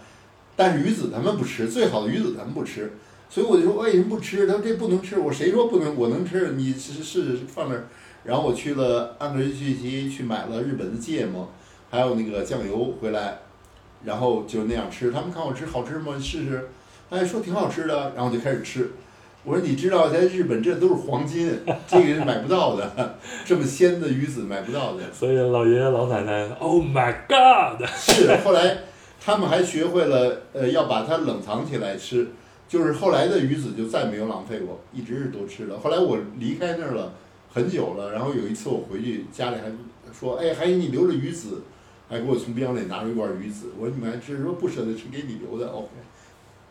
[0.55, 2.93] 但是鱼子咱们不吃，最好的鱼子咱们不吃，
[3.29, 4.45] 所以我就说为什么不吃？
[4.45, 5.95] 他说这不能吃，我谁说不能？
[5.95, 7.87] 我能吃，你试试试放那儿。
[8.25, 11.49] 然后我去了安格瑞去奇去买了日本的芥末，
[11.89, 13.39] 还有那个酱油回来，
[14.03, 15.09] 然后就那样吃。
[15.09, 16.19] 他们看我吃好吃吗？
[16.19, 16.69] 试试，
[17.09, 18.91] 哎，说挺好吃的，然后就开始吃。
[19.49, 21.51] 我说你知道在日本这都是黄金，
[21.89, 25.01] 这个是买不到的，这么鲜的鱼子买不到的。
[25.11, 27.83] 所以老爷爷老奶奶， Oh my God！
[27.97, 28.77] 是，后来
[29.19, 32.27] 他们还学会了，呃，要把它冷藏起来吃。
[32.67, 35.79] 就是后来的鱼子就再没有浪费过，一直是都吃的。
[35.79, 37.13] 后来我离开那儿了
[37.51, 39.71] 很久了，然后有一次我回去，家里还
[40.13, 41.63] 说，哎，还给你留着鱼子，
[42.07, 43.71] 还给我从冰箱里拿出一罐鱼子。
[43.79, 45.71] 我说你们还吃，说不舍得吃，给你留的。
[45.71, 45.87] OK。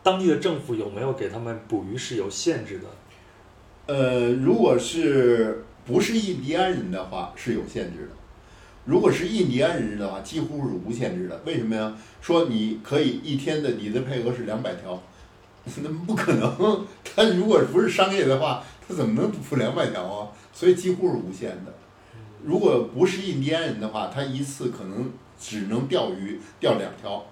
[0.09, 2.87] 当地的政府有没有给他们捕鱼是有限制的？
[3.93, 8.15] 呃，如果是不是印第安人的话是有限制的，
[8.85, 11.39] 如果是印第安人的话，几乎是无限制的。
[11.45, 11.95] 为什么呀？
[12.21, 14.99] 说你可以一天的你的配额是两百条，
[15.83, 16.87] 那不可能。
[17.03, 20.29] 他如果不是商业的话，他怎么能捕两百条啊？
[20.51, 21.71] 所以几乎是无限的。
[22.43, 27.23] 如果不是印第安人的话，他一次可能只能钓鱼钓两条。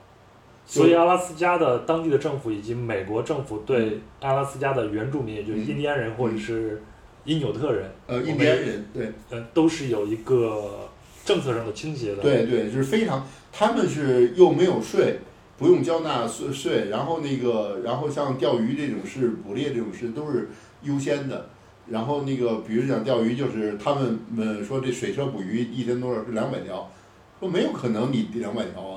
[0.69, 6.83] 所以阿拉斯加的当地的政府以及美国政府对阿拉斯加的原住民，也就是印第安人或者是
[7.23, 10.89] 因纽特人，呃，印第安人对，呃，都是有一个
[11.23, 12.21] 政策上的倾斜的。
[12.21, 15.19] 对对，就是非常，他们是又没有税，
[15.57, 20.49] 不用交纳税税，然后那个，然后像钓鱼这种事、捕猎这种事都是
[20.83, 21.47] 优先的。
[21.89, 26.91] 然后那个，比如讲钓鱼，就是他们们说这水车捕鱼一天多少是两百条，
[27.39, 28.96] 说没有可能你两百条啊。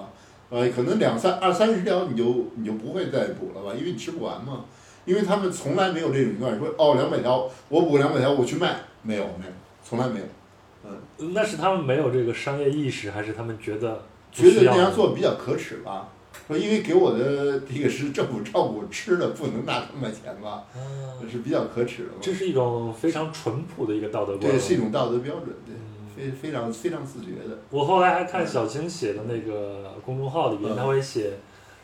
[0.50, 4.64] 呃，可能两三二三十条你就你就不会再补了吧，因为你吃不完嘛。
[5.06, 10.26] 因为他们从来没有这种情况，说哦两百条我补两百条我去卖，没有没有，从来没有。
[10.84, 16.08] 嗯，那是他们没有这个商业意识，还是他们觉得觉得这样做比较可耻吧？
[16.46, 20.64] 说因为给我的这个是政府照顾吃的，不能拿他们钱吧？
[21.30, 22.10] 是比较可耻的。
[22.20, 24.50] 这是一种非常淳朴的一个道德观。
[24.50, 25.74] 对，是一种道德标准，对。
[26.20, 27.58] 非非常非常自觉的。
[27.70, 31.32] 我后来还看小青写的那个公众号里边，他会写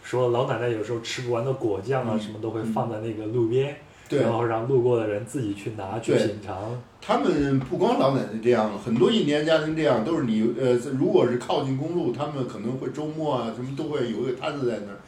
[0.03, 3.76] 说老奶奶有时候吃不完的果酱啊什么都会放在那个路边，
[4.11, 6.80] 然后让路过的人自己去拿去品尝。
[7.01, 14.99] 他们不光老奶奶这样，很多印第安家庭这样，都是你呃，如果是靠近公路，他们可能会周末啊什么都会有一个摊子在那儿，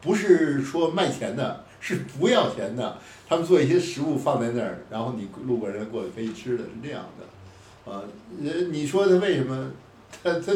[0.00, 2.96] 不是说卖钱的，是不要钱的。
[3.28, 7.17] 他们做一些食物放在那儿，然后你路过人过去可以吃的，是这样的。
[7.88, 8.02] 啊，
[8.36, 9.70] 你你说他为什么
[10.22, 10.52] 他他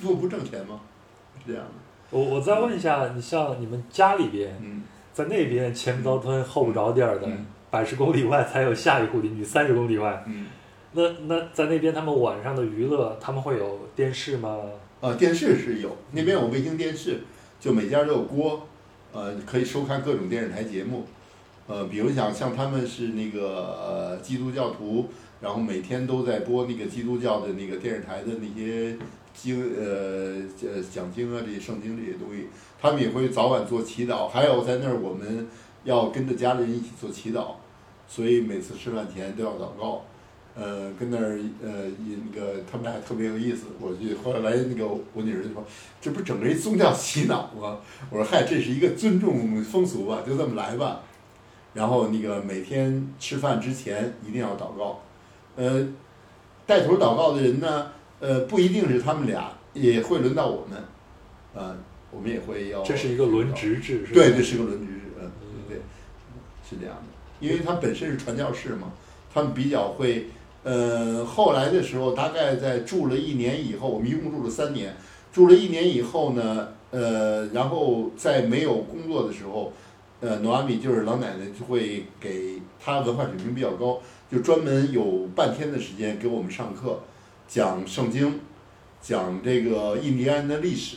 [0.00, 0.80] 不不挣钱吗？
[1.44, 1.72] 是这样的。
[2.10, 4.56] 我我再问一下，你像你们家里边，
[5.12, 7.28] 在那边前不着村后不着店的，
[7.70, 10.24] 百十公里外才有下一户邻居，三十公里外。
[10.92, 14.56] 那那在那边他们晚上的娱乐，他们会有电视吗？
[15.00, 17.20] 啊，电视是有，那边有卫星电视，
[17.58, 18.66] 就每家都有锅，
[19.12, 21.04] 呃，可以收看各种电视台节目。
[21.66, 25.08] 呃，比如讲像他们是那个呃基督教徒。
[25.40, 28.96] 然后每天都在播那个基督教的那个电视台的那些
[29.34, 32.46] 经呃呃讲经啊这些圣经这些东西，
[32.80, 35.46] 他们也会早晚做祈祷，还有在那儿我们
[35.84, 37.48] 要跟着家人一起做祈祷，
[38.08, 40.04] 所以每次吃饭前都要祷告，
[40.54, 45.62] 呃跟那儿呃那个他们俩特别有意思，我就后来那个我女儿就说，
[46.00, 47.78] 这不整个一宗教洗脑吗？
[48.10, 51.02] 我说嗨，这是一个尊重风俗吧，就这么来吧，
[51.74, 55.02] 然后那个每天吃饭之前一定要祷告。
[55.56, 55.86] 呃，
[56.66, 57.90] 带头祷告的人呢，
[58.20, 60.78] 呃，不一定是他们俩，也会轮到我们，
[61.54, 61.74] 啊，
[62.10, 62.82] 我们也会要。
[62.82, 64.10] 这是一个轮值制，是吧？
[64.14, 65.30] 对，这是个轮值制，嗯，
[65.68, 65.78] 对，
[66.68, 67.02] 是这样的。
[67.40, 68.92] 因为他本身是传教士嘛，
[69.32, 70.26] 他们比较会，
[70.62, 74.96] 呃，后来的时候，大概在住了一年以后，我们一共住了三年，
[75.32, 79.72] 住了一年以后呢，呃，然后在没有工作的时候，
[80.20, 84.00] 呃，诺阿米就是老奶奶就会给他文化水平比较高。
[84.30, 86.98] 就专门有半天的时间给我们上课，
[87.46, 88.40] 讲圣经，
[89.00, 90.96] 讲这个印第安的历史，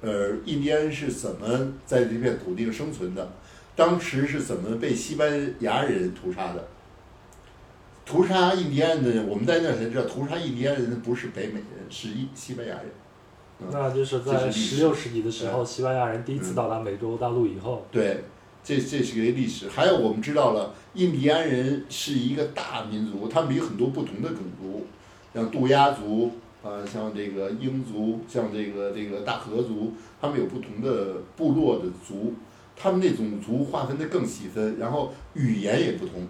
[0.00, 1.46] 呃，印第安是怎么
[1.86, 3.30] 在这片土地上生存的，
[3.76, 6.68] 当时是怎么被西班牙人屠杀的？
[8.04, 12.86] 屠杀印第安的，我们在那才知道，屠杀印第安人不是北美人，是一西班牙人。
[13.70, 17.86] 那就是在十六世纪的时候，西班牙人第一次到达美洲大陆以后。
[17.92, 18.24] 对。
[18.62, 24.86] 这这是个历史，还有我们知道了，印第安人是一个大民族，他们有很多不同的种族，
[25.34, 26.30] 像杜鸦族，
[26.62, 32.34] 啊，像这个英族，像这个这个大河族，他们有不同的部落的族，
[32.76, 36.28] 他们那种族划分的更细分，然后语言也不同，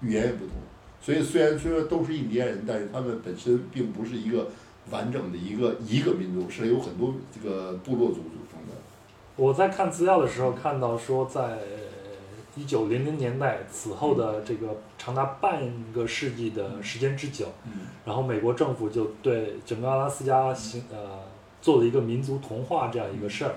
[0.00, 0.54] 语言也不同，
[1.02, 4.48] 所以虽然说都是印第安人，但是他们本身并不是一个
[4.90, 8.20] 完整的一个一个民族，是有很多这个部落族。
[9.40, 11.56] 我在看资料的时候看到说，在
[12.54, 15.62] 一九零零年代此后的这个长达半
[15.94, 17.86] 个世纪的时间之久，嗯。
[18.04, 21.20] 然后美国政府就对整个阿拉斯加行呃
[21.62, 23.54] 做了一个民族同化这样一个事儿，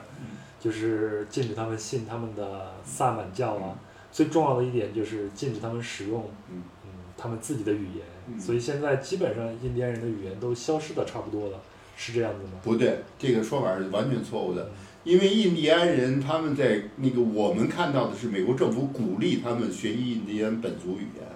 [0.58, 3.78] 就是禁止他们信他们的萨满教啊。
[4.10, 6.64] 最重要的一点就是禁止他们使用嗯。
[6.86, 8.40] 嗯他们自己的语言，嗯。
[8.40, 11.58] 所以现在基本上印第安人的语言都消失的差不多了，
[11.98, 12.52] 是这样子吗？
[12.64, 14.70] 不对，这个说法是完全错误的。
[15.04, 21.28] 因为印第安人他们在那个我们看到的是美国政府鼓励他们学习印第安本族语言，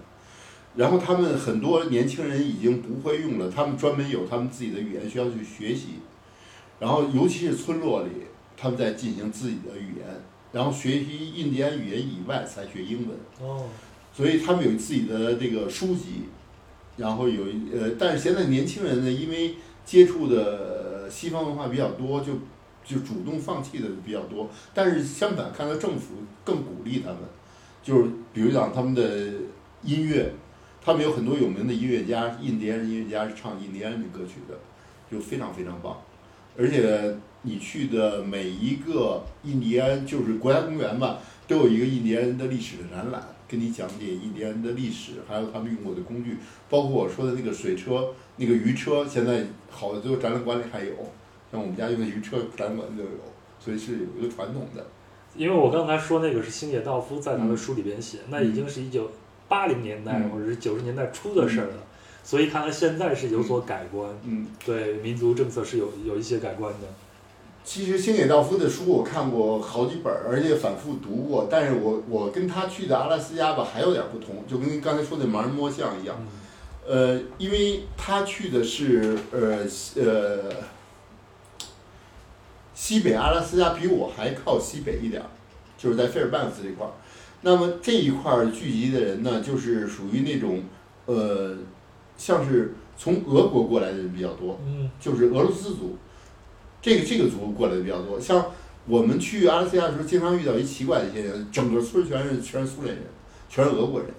[0.76, 6.00] 然后他们很多年轻人已经不会用了，他们专门有他们自己的语言需要去学习，
[6.80, 8.10] 然后尤其是村落里，
[8.56, 10.06] 他们在进行自己的语言，
[10.54, 13.18] 然后学习印第安语言以外才学英文。
[13.42, 13.66] 哦，
[14.14, 16.24] 所以他们有自己的这个书籍，
[16.96, 19.56] 然后有一呃，但是现在年轻人呢，因为
[19.86, 22.34] 接触的呃西方文化比较多，就
[22.88, 24.50] 就主动放弃的比较多。
[24.74, 27.20] 但是相反，看到政府更鼓励他们，
[27.84, 29.04] 就是比如讲他们的
[29.84, 30.32] 音乐，
[30.82, 34.58] 他们有很多有名的音乐家，印第安人音乐家是唱印第安人歌曲的，
[35.12, 35.98] 就非常非常棒。
[36.58, 50.92] 而且你去的每一个印第安就是国家公园吧，都有一个印第安人的历史的展览，跟你讲解印第安的历史，还有他们用过的工具，包括我说的那个水车、那个鱼车，现在好的都展览馆里还有，
[51.52, 53.10] 像我们家用的鱼车展览馆就有，
[53.60, 54.86] 所以是有一个传统的。
[55.36, 59.12] 因为我刚才说那个是星野道夫在他的书里边写，那已经是一九
[59.48, 61.78] 八零年代、嗯或者是九十年代初的事儿了，
[62.24, 66.88] 所以看来现在是有所改观，嗯，对民族政策是有有一些改观的。
[67.64, 71.48] 其实星野道夫的书我看过好几本，而且反复读过。
[71.52, 76.16] 但是我我跟他去的阿拉斯加吧还有点不同，就跟刚才说的盲人摸象一样。
[76.20, 76.28] 嗯
[76.90, 80.50] 呃，因为他去的是呃西呃
[82.78, 85.26] 西北阿拉斯加，比我还靠西北一点儿，
[85.80, 86.92] 就是在费尔班克斯这块儿。
[87.42, 90.62] 那么这一块儿聚集的人呢，就是属于那种
[91.08, 91.58] 呃，
[92.16, 95.98] 像是从俄国过来的人比较多，嗯就是俄罗斯族，
[96.80, 98.20] 这个这个族过来的比较多。
[98.20, 98.46] 像
[98.86, 103.06] 我们去阿拉斯加的时候，经常遇到一奇怪的一些人，整个村全是全是苏联人，
[103.50, 104.10] 全是俄国人，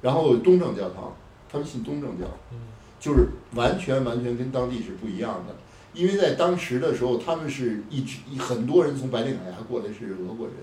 [0.00, 1.12] 然后东正教堂，
[1.50, 2.58] 他们信东正教，嗯
[3.00, 5.56] 就是完全完全跟当地是不一样的。
[5.92, 10.56] 因为在当时的时候，他们是一直很多人从白令海峡过来是俄国人，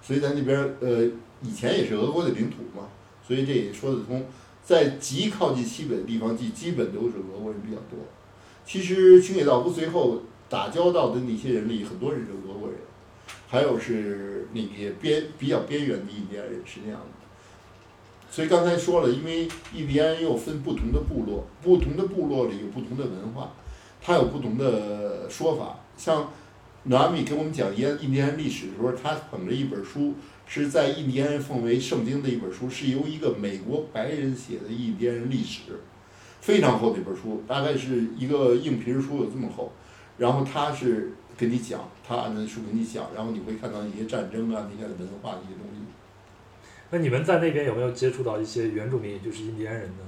[0.00, 1.04] 所以在那边儿呃
[1.42, 2.88] 以前也是俄国的领土嘛，
[3.26, 4.24] 所以这也说得通。
[4.64, 7.98] 在极靠近西北的地方，基基本都是俄国人比较多。
[8.64, 12.78] 其实清野道夫最后打交道的那些人里，很多人是俄国人，
[13.48, 17.06] 还有是那些边比较边缘的印第安人是那样的。
[18.30, 23.52] 所以刚才说了，因为印第安又分不同的部落，不同的部落里有不同的文化，
[24.02, 25.78] 它有不同的说法。
[25.96, 26.30] 像
[26.84, 30.14] 努阿米给我们讲印印第安历史的时候，他捧着一本书，
[30.46, 35.60] 是在印第安人奉为圣经的一本书，是由一个美国白人写的印第安人历史，
[36.40, 39.72] 非常厚的一本书，大概是一个硬皮书有这么厚。
[40.18, 45.80] 然后他是跟你讲，他按那书跟你讲，然后你会看到一些战争啊，那些文化的一些东西。
[46.90, 50.04] 那你们在那边有没有接触到一些原住民，也就是印第安人呢？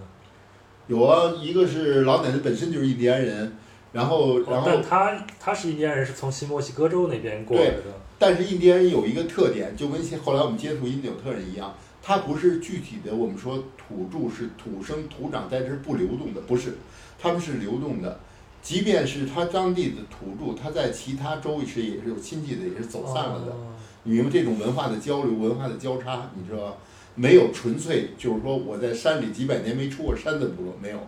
[0.87, 3.57] 有啊，一个是老奶奶本身就是印第安人，
[3.95, 7.83] 然后然后哦但他他是印第安人，是从新墨西哥州那边过来的。
[8.19, 16.77] 但是印第安人有一个特点，就跟后来我们接触印第纽特人一样，他不是具体的我们说土著是土生土长在这儿不流动的，不是，
[17.19, 18.21] 他们是流动的。
[18.61, 23.53] 即便是他当地的土著，他在其他州是也是有亲戚的，也是走散了的。
[23.53, 23.71] 哦
[24.07, 26.77] 你明白这种文化的交流、文化的交叉，你知道吧？
[27.15, 30.99] 没有纯粹就是说我在山里几百年没出过山的部落，没有。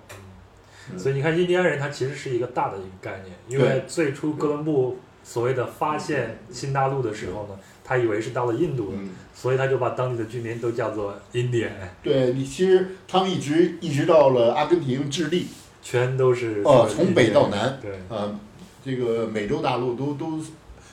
[0.92, 11.72] 嗯所以你看，印第安人他其实是一个大的一个概念，因为最初哥伦布所谓的发现新大陆的时候呢，他以为是到了印度的，嗯，所以他就把当地的居民都叫做印第安，
[12.02, 15.48] 对你其实他们一直一直到了阿根廷、智利，
[15.82, 18.38] 全都是哦从北到南对，呃，
[18.84, 20.40] 这个美洲大陆都都，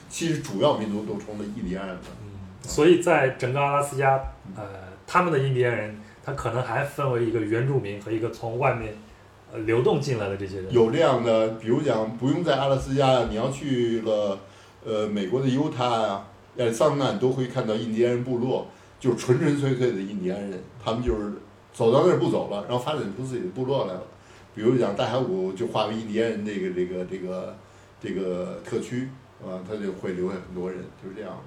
[0.08, 1.96] 其实主要民族都成了印第安人
[2.62, 4.16] 所以在整个阿拉斯加，
[4.56, 4.64] 呃，
[5.06, 8.98] 他们的印第安人，他可能还分为一个原住民和一个从外面呃
[9.60, 10.72] 流动进来的这些人。
[10.72, 14.38] 有这样的，比如讲，不用在阿拉斯加，你要去了，
[14.84, 18.66] 呃，美国的犹他啊、亚利桑那，你都会看到印第安人部落，
[18.98, 21.32] 就是纯纯粹粹的印第安人，他们就是
[21.72, 24.02] 走到那儿不走了，然后发展出自己的部落来了。
[24.54, 27.56] 比如讲，大峡谷就划为印第安人这个这个这个
[28.00, 29.08] 这个特区，
[29.42, 31.42] 啊，他就会留下很多人，就是这样的。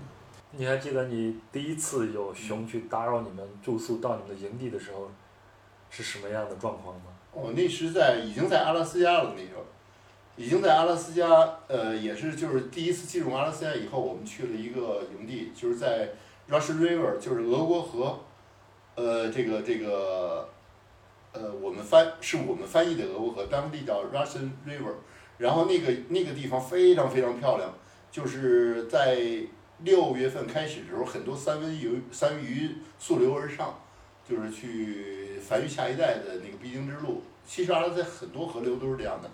[0.52, 5.12] 你还记得你第一次有熊去打扰你们住宿到你们的营地的时候
[5.90, 7.04] 是什么样的状况吗？
[7.34, 9.64] 哦，那是在已经在阿拉斯加了那时候，
[10.36, 11.28] 已经在阿拉斯加，
[11.68, 16.10] 呃，也是就是第一次进入阿拉斯加以后，我们去了一个营地，就是在
[16.50, 18.20] Russian River，就是俄国河，
[18.96, 20.50] 呃，这个这个，
[21.34, 24.94] 呃，我们翻是我们翻译的俄国河，当地叫 Russian River，
[25.38, 27.72] 然后那个那个地方非常非常漂亮，
[28.12, 29.20] 就是在
[29.84, 33.80] 六月份开始的时候，很多三文鱼三文鱼溯流而上，
[34.28, 37.24] 就是去繁育下一代的那个必经之路。
[37.48, 39.30] 其实阿拉斯加很多河流都是这样的。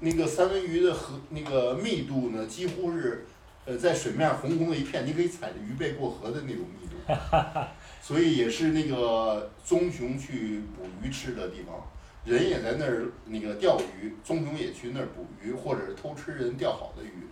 [0.00, 3.24] 那个三文鱼的河那个密度呢，几乎是，
[3.64, 6.96] 呃，在水面红红的一片，你可以踩着鱼背过河的那种密度，
[8.02, 11.86] 所以也是那个棕熊去捕鱼吃的地方，
[12.24, 17.28] 人也在那儿那个钓鱼，棕熊也去那儿捕鱼，或者是偷吃人钓好的鱼，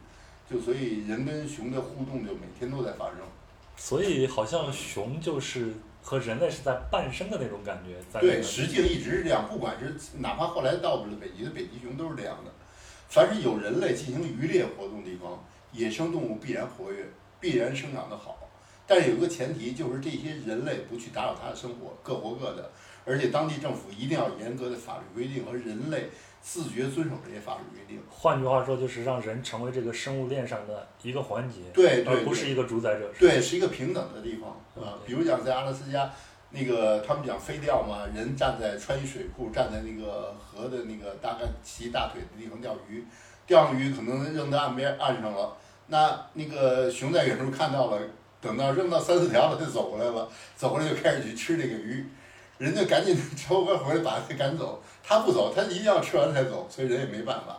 [0.48, 3.16] 就所以人跟熊的互动就每天都在发生。
[3.76, 5.72] 所以好像熊就是
[6.03, 12.51] 和人类是在伴生的那种感觉，在对，实际上一直是这样，不管是哪怕后来到了北极的北极熊都是这样的。
[13.09, 17.05] 凡是有人类进行渔猎活动的地方，野生动物必然活跃，
[17.38, 18.38] 必然生长得好。
[18.86, 22.70] 但是有一个前提，就是这些人类不去打扰它的生活，各活各的，
[23.05, 26.09] 而且当地政府一定要严格的法律规定和人类
[26.43, 28.03] 自觉遵守这些法律规定。
[28.09, 33.11] 换句话说，就是让人成为这个生物链上的一个环节，对对不是一个主宰者。
[33.18, 34.51] 对，是一个平等的地方
[34.82, 34.99] 啊。
[35.05, 36.11] 对比如讲在阿拉斯加，
[36.51, 43.05] 那个他们讲飞钓嘛，人站在穿一水库，站在那个河的那个大概齐大腿的地方钓鱼，
[43.47, 48.01] 钓上鱼可能扔在岸边岸上了，那那个熊在远处看到了，
[48.41, 52.05] 等到扔到三四条了，它就走过来了，走过来就开始去吃这个鱼，
[52.59, 57.59] 人家赶紧 抽个回来把它赶走，它不走，他一定要吃完才走，所以人也没办法，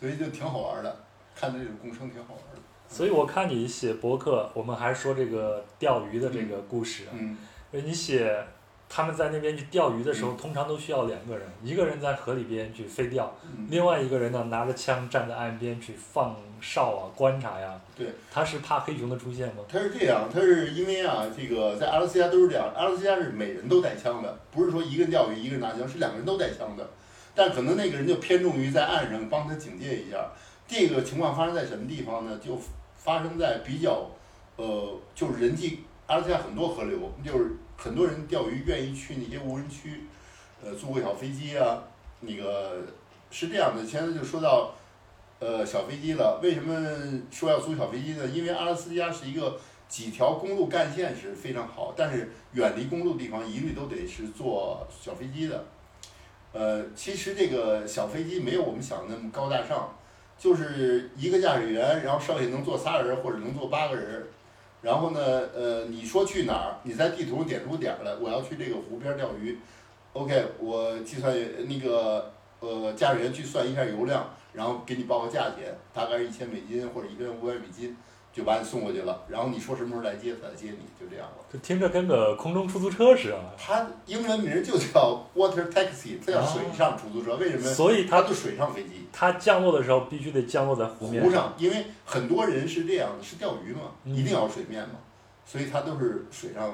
[0.00, 0.96] 所以就挺好玩的，
[1.36, 2.60] 看着这种共生挺好玩的。
[2.88, 7.38] 所以我看你写博客，我们还说这个钓鱼的这个故事啊，嗯，
[7.70, 8.44] 你写
[8.92, 17.80] 他们在那边去钓鱼的时候，通常都需要两个人，一个人在河里边去飞钓，嗯另外一个人呢拿着枪站在岸边去放哨啊、观察呀。
[17.96, 19.62] 对，他是怕黑熊的出现吗？
[19.68, 26.90] 他是这样，他是因为啊，这个在阿拉斯加都是这样，阿拉斯加是每人都带枪的，不是说一个人钓鱼一个人拿枪，是两个人都带枪的，
[27.32, 30.26] 但可能那个人就偏重于在岸上帮他警戒一下。
[30.66, 32.38] 这个情况发生在什么地方呢？
[32.44, 32.58] 就
[32.96, 34.10] 发生在比较，
[34.56, 40.02] 呃，就是人际阿拉斯加很多河流，就是很多人钓鱼愿意去那些无人区，
[40.62, 41.82] 呃，租个小飞机啊，
[42.20, 42.82] 那个
[43.30, 43.84] 是这样的。
[43.84, 44.74] 现在就说到。
[45.42, 46.38] 呃，小飞机了。
[46.42, 48.26] 为什么说要租小飞机呢？
[48.26, 49.58] 因为阿拉斯加是一个
[49.88, 55.64] 几条公路干线是非常好，但是远离公路地方一律都得是坐小飞机的。
[56.52, 59.96] 呃，其实这个小飞机没有我们想的那么高大上，
[60.38, 64.22] 就是一个驾驶员，然后剩下能坐仨人或者能坐八个人。
[64.82, 65.20] 然后呢，
[65.54, 66.80] 呃，你说去哪儿？
[66.84, 69.58] 你在地图上点出点儿来，我要去这个湖边儿钓鱼。
[70.12, 71.36] OK，我计算
[71.68, 77.96] 那个呃驾驶员去算一下油量，然后给你报个价钱，大概是一千美金或者一个人五百美金，
[78.32, 79.22] 就把你送过去了。
[79.28, 81.44] 然后你说什么时候来接，他来接你，就这样了。
[81.52, 83.38] 这听着跟个空中出租车似的。
[83.58, 87.36] 它英文名就叫 water taxi，它叫水上出租车。
[87.36, 87.62] 为什么？
[87.62, 94.94] 所以它它就水上飞机，它降落的时候必须得降落在湖面湖上，因为很多人是这样的，是钓鱼嘛，嗯一定要水面嘛，
[95.44, 96.72] 所以它都是水上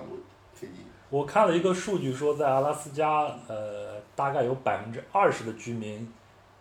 [0.53, 0.75] 飞机。
[1.09, 6.13] 我看了一个数据说，在阿拉斯加，呃，大概有百分之二十的居民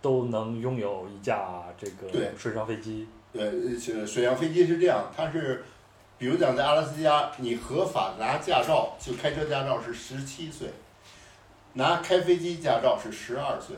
[0.02, 3.08] 都能拥有一架这个水上飞机。
[3.38, 5.64] 呃，是水上飞机是这样，它是，
[6.18, 10.70] 比如讲在阿拉斯加，你合法拿驾照，就开车驾照是十七岁，
[11.74, 13.76] 拿开飞机驾照是十二岁，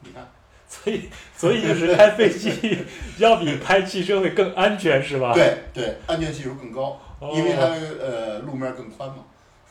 [0.00, 0.28] 你看，
[0.68, 2.78] 所以，所以就是开飞机
[3.18, 5.32] 要比开汽车会更安全，是吧？
[5.34, 9.24] 对对，安全系数更高，哦因为它呃路面更宽嘛。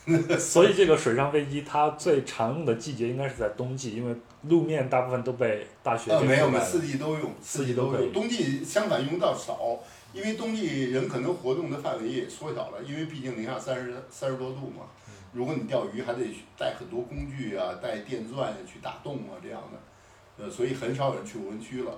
[0.39, 8.13] 所以这个水上飞机它最常用的季节应该是在冬季，因为路面大部分都被大雪呃，给没有，没有，四季都用，四季都可以四季都用。
[8.13, 9.79] 冬季相反用到少，
[10.13, 14.85] 因为冬季人可能活动的范围也缩小了，因为毕竟零下三十三十多度嘛。
[15.31, 16.21] 如果你钓鱼，还得
[16.57, 21.91] 带很多工具啊，带电钻去打洞啊这样的，呃，所以很少有人去无人区了。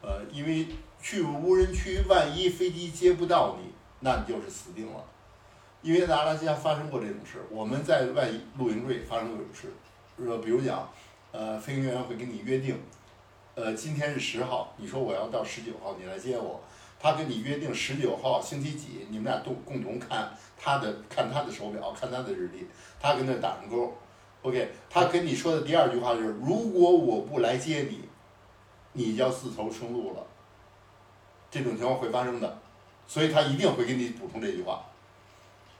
[0.00, 0.66] 呃，因为
[1.02, 5.04] 去无人区，万一飞机接不到你，那你就是死定了。
[5.82, 9.68] 因为在阿拉斯加发生过这种事，我们在外露营队发生过这种事，
[10.26, 10.88] 呃，比如讲，
[11.34, 12.78] 呃，飞行员会跟你约定，
[13.56, 16.60] 呃，今天是十号，你说我要到十九号，你来接我。
[17.00, 22.64] 他跟你约定十九号星期几，你们俩都共同看他的看他的手表，看他的日历，
[23.00, 23.92] 他跟那打上勾。
[24.42, 28.02] OK，他跟你说的第二句话就是，如果我不来接你，
[28.92, 30.24] 你就要自投生路了。
[31.50, 32.58] 这种情况会发生的，
[33.08, 34.86] 所以他一定会给你补充这句话。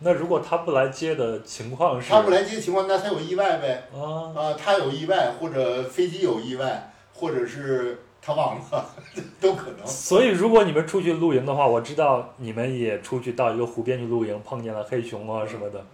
[0.04, 3.88] 那如果他不来接的情况是，他不来接情况，那他有意外呗。
[3.94, 8.86] 啊，啊，他有意外，或者飞机有意外，或者是他忘了，
[9.40, 9.86] 都可能。
[9.86, 15.84] 所以，如果你们出去露营的话，我知道你们也出去到一个湖边去露营，碰见了黑熊啊什么的。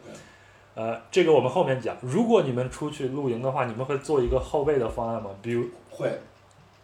[0.74, 1.96] 呃，这个我们后面讲。
[2.00, 5.30] 如果你们出去露营的话，你们会做一个后备的方案吗？
[5.40, 6.20] 比如会，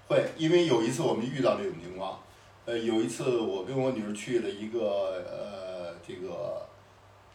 [0.08, 2.18] 会，因为有一次我们遇到这种情况。
[2.66, 6.65] 呃，有一次我跟我女儿去了一个呃，这个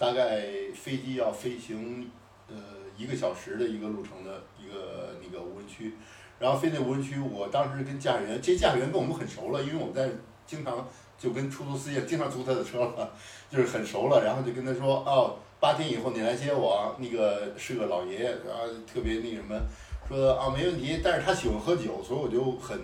[0.02, 2.10] 大概飞机要飞行
[2.50, 2.56] 呃
[2.98, 5.94] 一个小时的一个路程的一个那个无人区。
[6.40, 10.10] 然后飞那无人区，我当时跟驾驶员，这驾驶员跟我们很熟了，因为我们在
[10.44, 10.88] 经常
[11.20, 13.14] 就跟出租司机经常租他的车了，
[13.52, 14.24] 就是很熟了。
[14.26, 19.56] 然后就跟他说，哦，八天以后你来接我，那个是个老爷爷，然后特别那什么，
[20.10, 21.00] 说啊没问题。
[21.04, 22.80] 但是他喜欢喝酒，所以我就很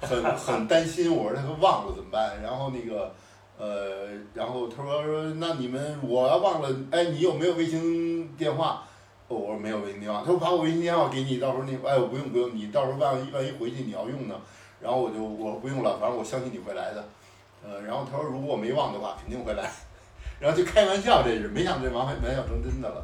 [0.00, 2.42] 很 很担心，我说他忘了怎么办？
[2.42, 3.14] 然后那个
[3.58, 8.82] 呃，然后他说说那你们我要忘了，哎，你有没有卫星电话？
[9.28, 14.34] 我说没有微信电话，他说把我微信电话给你，到时候你哎我不用不用，你到时候万一万一回去你要用呢，
[14.80, 17.04] 然后我就我不用了，反正我相信你会来的，
[17.64, 19.70] 呃，然后他说如果我没忘的话肯定会来，
[20.38, 23.02] 然后就开玩笑这是，没想这玩玩笑成真的了，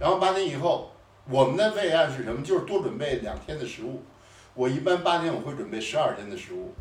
[0.00, 0.90] 然后八天以后
[1.30, 2.42] 我们的备案是什么？
[2.42, 4.02] 就是多准备两天的食物，
[4.54, 6.72] 我一般八天我会准备十二天的食物，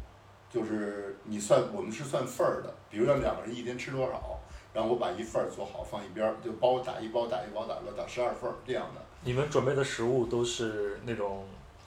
[0.52, 4.40] 就是你算我们是算份儿的，比如让两个人一天吃多少。
[4.74, 9.02] 然后我把一份儿做好放一边儿，就包打一包打一包打个打十二份儿这样的。
[9.24, 11.46] 你们准备的食物都是那种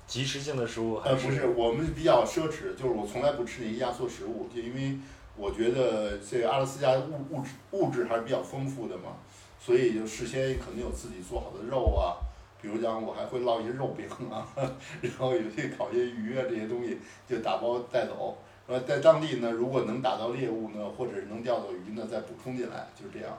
[0.09, 1.15] 即食性的食物还是？
[1.15, 4.99] 呃，不是，我们比较奢侈，就是我从来不吃那些压缩食物，就因为
[5.37, 9.13] 我觉得这个阿拉斯加物物质物质还是比较丰富的嘛，
[9.61, 12.19] 所以就事先肯定有自己做好的肉啊，
[12.61, 14.45] 比如讲我还会烙一些肉饼啊，
[15.01, 16.99] 然后有些烤些鱼啊这些东西
[17.29, 18.37] 就打包带走。
[18.71, 23.37] 呃，在当地呢，如果能打到猎物呢，或者是能钓到鱼呢，再补充进来，就是这样。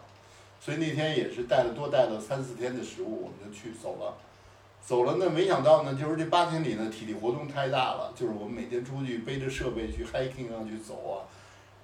[0.60, 4.18] 所以那天也是带了多带了三四天的食物，我们就去走了。
[4.86, 11.24] 走了呢，没想到呢，就是这八天里呢，体力活动太大了，就是我们每天出去背着设备去 hiking 啊，去走啊。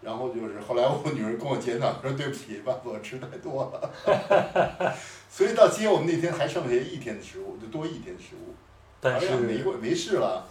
[0.01, 4.93] 然后就是后来我女儿跟我检讨说：“对不起，爸，我吃太多了。
[5.31, 8.53] ”所以到接我们那天还剩下一天的食物，就多一天食物。
[8.99, 10.45] 但是没没事了，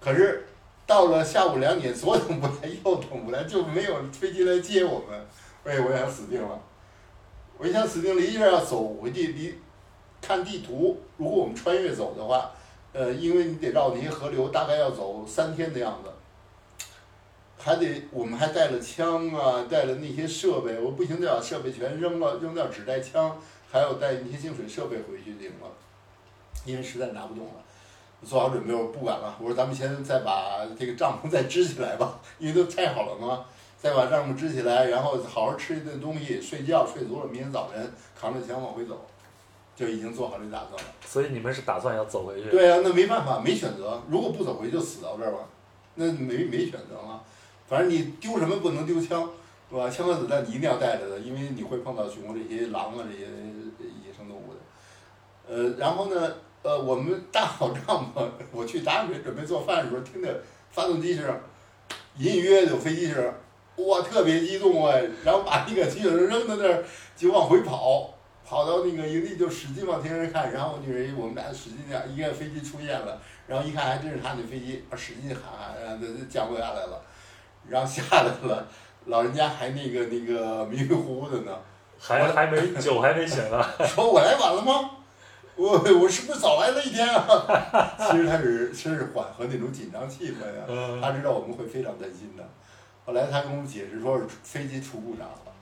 [0.00, 0.46] 可是。
[0.88, 5.26] 到了下午两点，左等不来， 右等不来，就没有飞机来接我们。
[5.64, 6.58] 哎，我想死定了！
[7.58, 9.54] 我一想死定了，一下要走回去，离
[10.22, 12.52] 看地图，如果我们穿越走的话，
[12.94, 16.10] 呃，因为你得绕那些河流，大概要走三天的样子。
[17.58, 23.38] 还得，我们还带了枪啊，带了那些设备，我不行，得把设备全扔了，扔掉，只带枪，
[23.70, 25.68] 还有带那些净水设备回去领了，
[26.64, 27.52] 因为实在拿不动了。
[28.24, 29.36] 做好准备，我不管了。
[29.40, 33.44] 我说咱们先再把这个帐篷再支起来吧， 因为都拆好了嘛。
[33.80, 39.06] 再把帐篷支起来，然后好好吃一顿东西，睡觉睡足了，明天早晨扛着枪往回走，
[39.76, 40.90] 就已经做好这打算了。
[41.06, 42.50] 所以你们是打算要走回去？
[42.50, 44.02] 对啊，那没办法，没选择。
[44.08, 45.38] 如果不走回去，就死到这儿了。
[45.94, 47.22] 那没没选择了。
[47.68, 49.30] 反正你丢什么不能丢枪，
[49.70, 49.88] 是吧？
[49.88, 53.26] 枪和子弹你一定要带着的，因为你会碰到熊这些狼啊这些
[54.04, 54.58] 野生动物的。
[55.54, 56.32] 呃，然后呢？
[56.62, 61.24] 呃，我们搭好帐篷，我去打水准备做饭的时候，听着发动机声，
[62.16, 63.32] 隐隐约约有飞机声，
[63.76, 64.92] 哇，特别激动啊！
[65.24, 66.84] 然后把那个机器人扔在那儿，
[67.16, 68.12] 就往回跑，
[68.44, 77.00] 跑到那个营地就使劲往天上看，然后我女人我们俩使劲点，一看飞机出现了，然后一看还真是他那飞机，使劲喊，然后就降落下来了，
[77.68, 78.66] 然后下来了，
[79.06, 81.56] 老人家还那个那个迷迷糊糊的呢，
[81.98, 84.90] 还还没酒还没醒呢， 说我来晚了吗？
[85.58, 87.92] 我我是不是早来了一天啊？
[87.98, 90.64] 其实他是真是缓和那种紧张气氛呀，
[91.02, 92.44] 他知道我们会非常担心的。
[93.04, 95.52] 后来他跟我们解释说是飞机出故障了，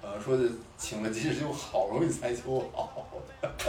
[0.00, 0.44] 呃，说的
[0.78, 3.06] 请了机师就好容易才修好，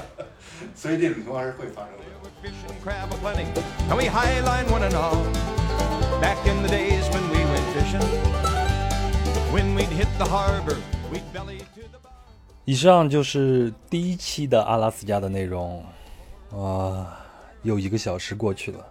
[0.74, 2.04] 所以这种情况是会发生的。
[12.66, 15.86] 以上就是第一期的阿拉斯加的内容，
[16.52, 17.24] 啊，
[17.62, 18.84] 又一个小时过去了。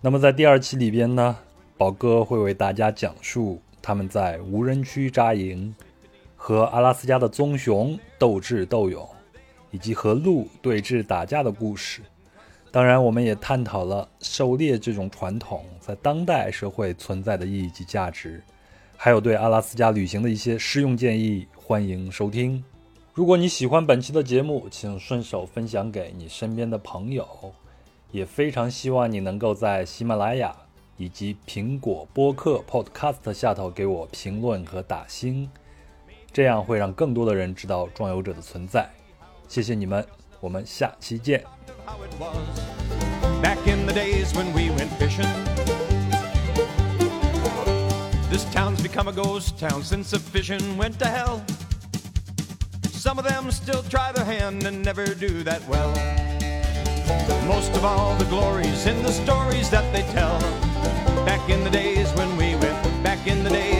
[0.00, 1.36] 那么在第二期里边呢，
[1.76, 5.74] 宝哥会为大家讲述他们在无人区扎营，
[6.36, 9.06] 和阿拉斯加的棕熊斗智斗勇，
[9.70, 12.00] 以及和鹿对峙打架的故事。
[12.72, 18.42] 当然，我们也探讨了狩猎这种传统在当代社会存在的意义及价值，
[18.96, 21.46] 还有对阿拉斯加旅行的一些实用建议。
[21.70, 22.64] 欢迎收听。
[23.14, 27.24] 如果你喜欢本期的节目，请顺手分享给你身边的朋友。
[28.10, 30.52] 也非常希望你能够在喜马拉雅
[30.96, 35.48] 以及苹果播客 Podcast 下头给我评论和打星，
[36.32, 38.90] 这样会让更多的人知道壮游者的存在。
[39.46, 40.04] 谢谢你们，
[40.40, 41.44] 我们下期见。
[43.40, 45.24] Back in the days when we went fishing.
[48.28, 51.40] This town's become a ghost town since the fishing went to hell.
[53.00, 55.88] Some of them still try their hand and never do that well.
[57.46, 60.38] Most of all, the glories in the stories that they tell.
[61.24, 63.79] Back in the days when we went, back in the days.